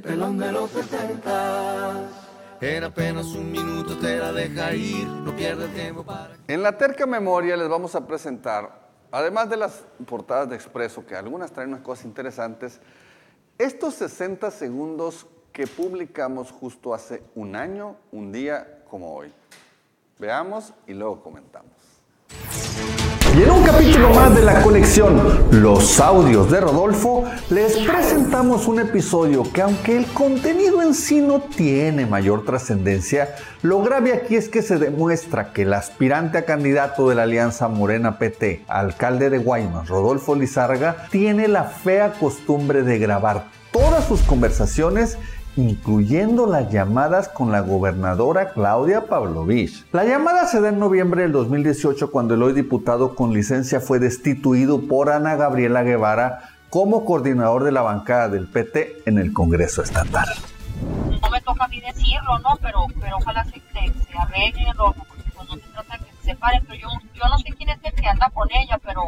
[0.00, 2.08] El pelón de los 70.
[2.62, 6.36] En apenas un minuto te la deja ir, no pierde tiempo para...
[6.48, 11.14] En la terca memoria les vamos a presentar, además de las portadas de Expreso, que
[11.14, 12.80] algunas traen unas cosas interesantes,
[13.58, 19.30] estos 60 segundos que publicamos justo hace un año, un día como hoy.
[20.18, 21.74] Veamos y luego comentamos.
[23.40, 29.50] En un capítulo más de la colección Los audios de Rodolfo, les presentamos un episodio
[29.50, 34.60] que aunque el contenido en sí no tiene mayor trascendencia, lo grave aquí es que
[34.60, 39.88] se demuestra que el aspirante a candidato de la Alianza Morena PT, alcalde de Guaymas,
[39.88, 45.16] Rodolfo Lizárraga, tiene la fea costumbre de grabar todas sus conversaciones
[45.56, 49.84] incluyendo las llamadas con la gobernadora Claudia Pavlovich.
[49.92, 53.98] La llamada se da en noviembre del 2018 cuando el hoy diputado con licencia fue
[53.98, 59.82] destituido por Ana Gabriela Guevara como coordinador de la bancada del PT en el Congreso
[59.82, 60.28] Estatal.
[61.20, 62.56] No me toca a mí decirlo, ¿no?
[62.62, 62.86] Pero,
[63.16, 67.28] ojalá se, se, se arreglen, porque pues no se trata de que se pero yo
[67.28, 69.02] no sé quién es el que anda con ella, pero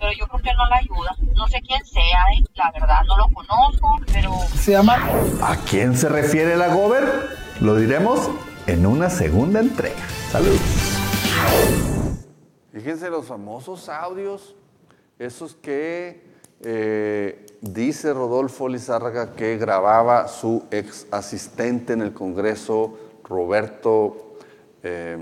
[0.00, 1.16] pero yo creo que no la ayuda.
[1.36, 2.44] No sé quién sea, ¿eh?
[2.54, 4.32] la verdad, no lo conozco, pero...
[4.56, 4.96] Se llama...
[5.42, 7.04] ¿A quién se refiere la Gober?
[7.60, 8.30] Lo diremos
[8.66, 10.00] en una segunda entrega.
[10.30, 10.58] Salud.
[12.72, 14.56] Fíjense los famosos audios,
[15.18, 16.24] esos que
[16.62, 24.36] eh, dice Rodolfo Lizárraga que grababa su ex asistente en el Congreso, Roberto,
[24.82, 25.18] eh,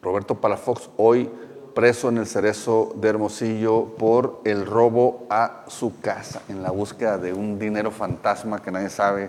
[0.00, 1.28] Roberto Palafox, hoy
[1.76, 7.18] preso en el cerezo de Hermosillo por el robo a su casa, en la búsqueda
[7.18, 9.28] de un dinero fantasma que nadie sabe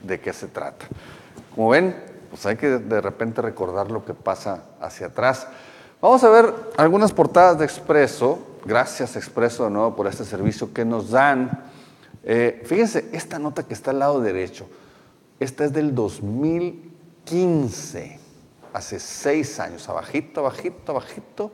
[0.00, 0.86] de qué se trata.
[1.52, 1.96] Como ven,
[2.30, 5.48] pues hay que de repente recordar lo que pasa hacia atrás.
[6.00, 8.38] Vamos a ver algunas portadas de Expreso.
[8.64, 11.64] Gracias Expreso de nuevo por este servicio que nos dan.
[12.22, 14.68] Eh, fíjense, esta nota que está al lado derecho,
[15.40, 18.20] esta es del 2015,
[18.72, 21.50] hace seis años, abajito, abajito, abajito.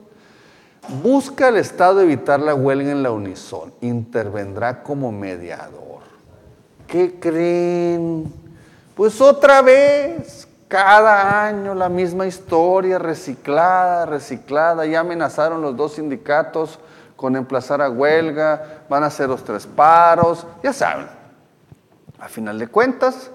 [1.03, 3.73] Busca el Estado evitar la huelga en la Unison.
[3.81, 6.01] Intervendrá como mediador.
[6.87, 8.33] ¿Qué creen?
[8.95, 14.87] Pues otra vez, cada año la misma historia, reciclada, reciclada.
[14.87, 16.79] Ya amenazaron los dos sindicatos
[17.17, 21.09] con emplazar a huelga, van a hacer los tres paros, ya saben.
[22.21, 23.31] A final de cuentas,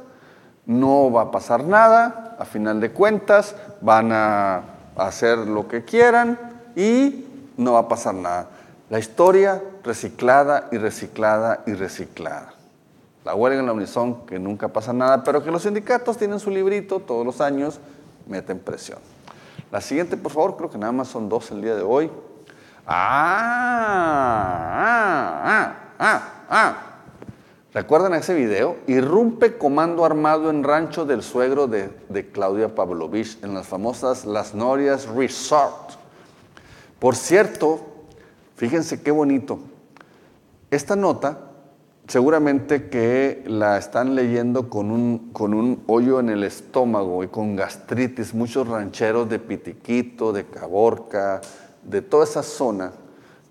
[0.66, 4.62] no va a pasar nada, a final de cuentas, van a
[4.96, 6.38] hacer lo que quieran
[6.76, 7.26] y
[7.62, 8.50] no va a pasar nada.
[8.90, 12.54] La historia reciclada y reciclada y reciclada.
[13.24, 16.50] La huelga en la Unison, que nunca pasa nada, pero que los sindicatos tienen su
[16.50, 17.80] librito todos los años,
[18.28, 19.00] meten presión.
[19.72, 22.12] La siguiente, por favor, creo que nada más son dos el día de hoy.
[22.86, 24.18] Ah,
[24.74, 26.76] ah, ah, ah, ah.
[27.74, 28.76] ¿Recuerdan ese video?
[28.88, 34.54] Irrumpe comando armado en rancho del suegro de, de Claudia Pavlovich en las famosas Las
[34.54, 36.01] Norias Resort.
[37.02, 37.80] Por cierto,
[38.58, 39.58] fíjense qué bonito.
[40.70, 41.50] Esta nota
[42.08, 47.56] seguramente que la están leyendo con un, con un hoyo en el estómago y con
[47.56, 51.42] gastritis, muchos rancheros de Pitiquito, de Caborca,
[51.82, 52.92] de toda esa zona,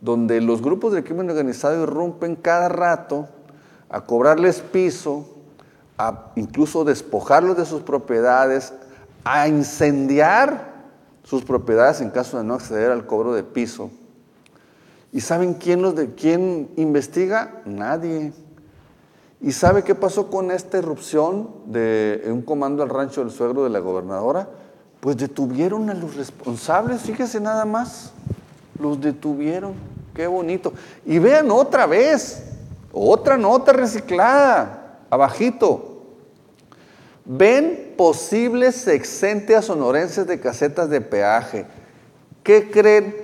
[0.01, 3.28] donde los grupos de crimen organizado irrumpen cada rato
[3.88, 5.28] a cobrarles piso,
[5.98, 8.72] a incluso despojarlos de sus propiedades,
[9.24, 10.70] a incendiar
[11.31, 13.89] sus propiedades en caso de no acceder al cobro de piso.
[15.12, 17.62] ¿Y saben quién, los de, quién investiga?
[17.64, 18.33] Nadie.
[19.41, 23.70] ¿Y sabe qué pasó con esta irrupción de un comando al rancho del suegro de
[23.70, 24.49] la gobernadora?
[24.99, 28.12] Pues detuvieron a los responsables, fíjese nada más,
[28.81, 29.74] los detuvieron,
[30.12, 30.72] qué bonito.
[31.07, 32.43] Y vean otra vez,
[32.93, 35.89] otra nota reciclada, abajito.
[37.33, 41.64] Ven posibles exentas sonorenses de casetas de peaje.
[42.43, 43.14] ¿Qué creen?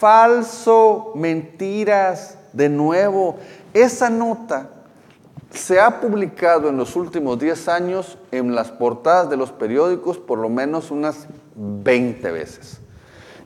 [0.00, 3.36] Falso, mentiras, de nuevo.
[3.74, 4.70] Esa nota
[5.52, 10.40] se ha publicado en los últimos 10 años en las portadas de los periódicos por
[10.40, 12.80] lo menos unas 20 veces.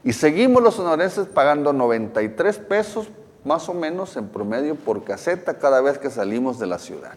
[0.03, 3.09] Y seguimos los sonorenses pagando 93 pesos
[3.45, 7.12] más o menos en promedio por caseta cada vez que salimos de la ciudad,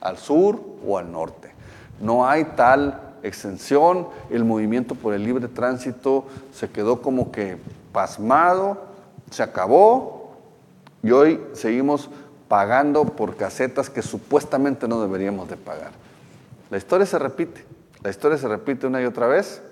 [0.00, 1.57] al sur o al norte.
[2.00, 7.58] No hay tal extensión, el movimiento por el libre tránsito se quedó como que
[7.92, 8.78] pasmado,
[9.30, 10.36] se acabó
[11.02, 12.10] y hoy seguimos
[12.48, 15.90] pagando por casetas que supuestamente no deberíamos de pagar.
[16.70, 17.64] La historia se repite,
[18.02, 19.62] la historia se repite una y otra vez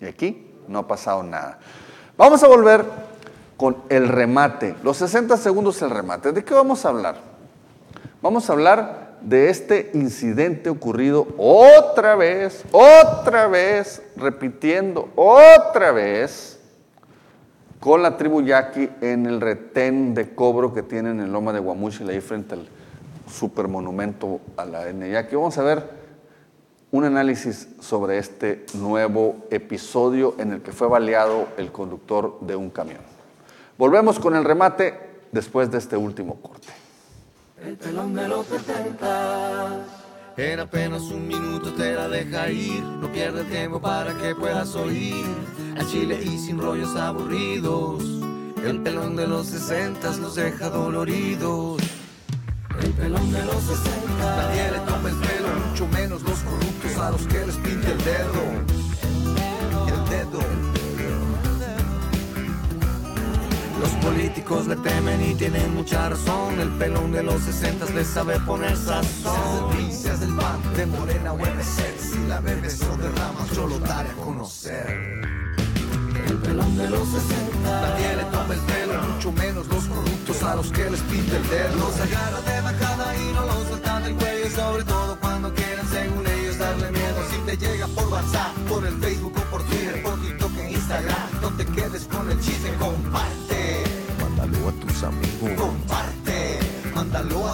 [0.00, 1.58] y aquí no ha pasado nada.
[2.16, 2.84] Vamos a volver
[3.56, 6.32] con el remate, los 60 segundos el remate.
[6.32, 7.16] ¿De qué vamos a hablar?
[8.20, 16.60] Vamos a hablar de este incidente ocurrido otra vez, otra vez, repitiendo otra vez
[17.80, 22.08] con la tribu yaqui en el retén de cobro que tienen en Loma de Guamuchil,
[22.08, 22.68] ahí frente al
[23.30, 25.36] supermonumento a la N Yaqui.
[25.36, 26.04] Vamos a ver
[26.90, 32.70] un análisis sobre este nuevo episodio en el que fue baleado el conductor de un
[32.70, 33.00] camión.
[33.76, 34.94] Volvemos con el remate
[35.32, 36.83] después de este último corte.
[37.66, 39.86] El pelón de los 70.
[40.36, 42.82] En apenas un minuto te la deja ir.
[42.82, 45.24] No pierde tiempo para que puedas oír.
[45.80, 48.04] A Chile y sin rollos aburridos.
[48.62, 51.80] El pelón de los 60 los deja doloridos.
[52.82, 54.02] El pelón de los 60.
[54.18, 58.04] Nadie le toma el pelo, mucho menos los corruptos a los que les pinte el
[58.04, 58.93] dedo.
[63.84, 66.58] Los políticos le temen y tienen mucha razón.
[66.58, 69.92] El pelón de los 60 les sabe poner sazón.
[69.92, 71.98] Seas del PAN, de Morena o MSR.
[71.98, 75.20] Si la bebes o derramas, yo lo daré a conocer.
[76.26, 77.80] El pelón de los 60.
[77.82, 81.48] Nadie le toma el pelo, mucho menos los corruptos a los que les pinta el
[81.50, 81.76] dedo.
[81.76, 84.50] Los agarra de bajada y no los sueltan del cuello.
[84.50, 87.18] Sobre todo cuando quieren, según ellos, darle miedo.
[87.30, 91.40] Si te llega por WhatsApp, por el Facebook o por Twitter, por TikTok e Instagram,
[91.42, 92.93] no te quedes con el chisme, comparte.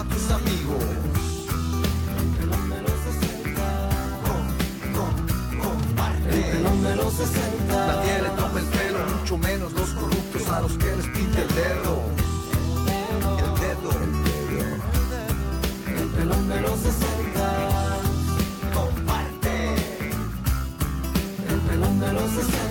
[0.01, 0.83] A tus amigos.
[2.17, 3.61] El pelón de los 60.
[4.25, 4.43] Com,
[4.97, 5.13] com,
[5.61, 6.29] comparte.
[6.33, 7.87] El pelón de los 60.
[7.87, 11.47] Nadie le toma el pelo, mucho menos los corruptos a los que les pinta el
[11.61, 11.93] dedo.
[13.45, 13.91] El dedo.
[15.99, 17.43] El pelón de los 60.
[18.73, 19.75] Comparte.
[21.51, 22.70] El pelón de los 60.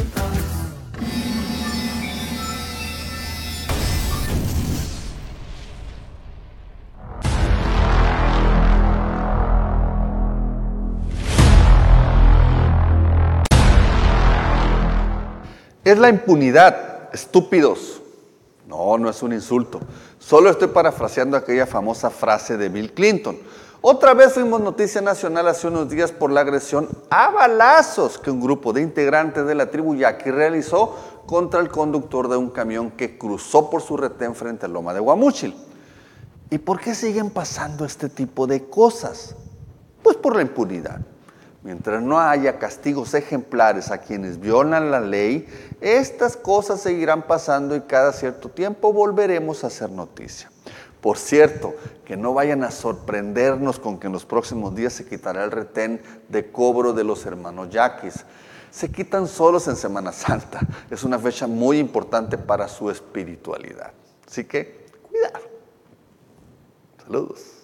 [15.90, 18.00] Es la impunidad, estúpidos.
[18.68, 19.80] No, no es un insulto.
[20.20, 23.36] Solo estoy parafraseando aquella famosa frase de Bill Clinton.
[23.80, 28.40] Otra vez fuimos noticia nacional hace unos días por la agresión a balazos que un
[28.40, 30.94] grupo de integrantes de la tribu Yaqui realizó
[31.26, 35.00] contra el conductor de un camión que cruzó por su retén frente a Loma de
[35.00, 35.56] Guamúchil.
[36.50, 39.34] ¿Y por qué siguen pasando este tipo de cosas?
[40.04, 41.00] Pues por la impunidad.
[41.62, 45.46] Mientras no haya castigos ejemplares a quienes violan la ley,
[45.82, 50.50] estas cosas seguirán pasando y cada cierto tiempo volveremos a hacer noticia.
[51.02, 55.44] Por cierto, que no vayan a sorprendernos con que en los próximos días se quitará
[55.44, 58.24] el retén de cobro de los hermanos yaquis.
[58.70, 60.60] Se quitan solos en Semana Santa.
[60.90, 63.92] Es una fecha muy importante para su espiritualidad.
[64.26, 65.40] Así que, cuidado.
[67.02, 67.59] Saludos.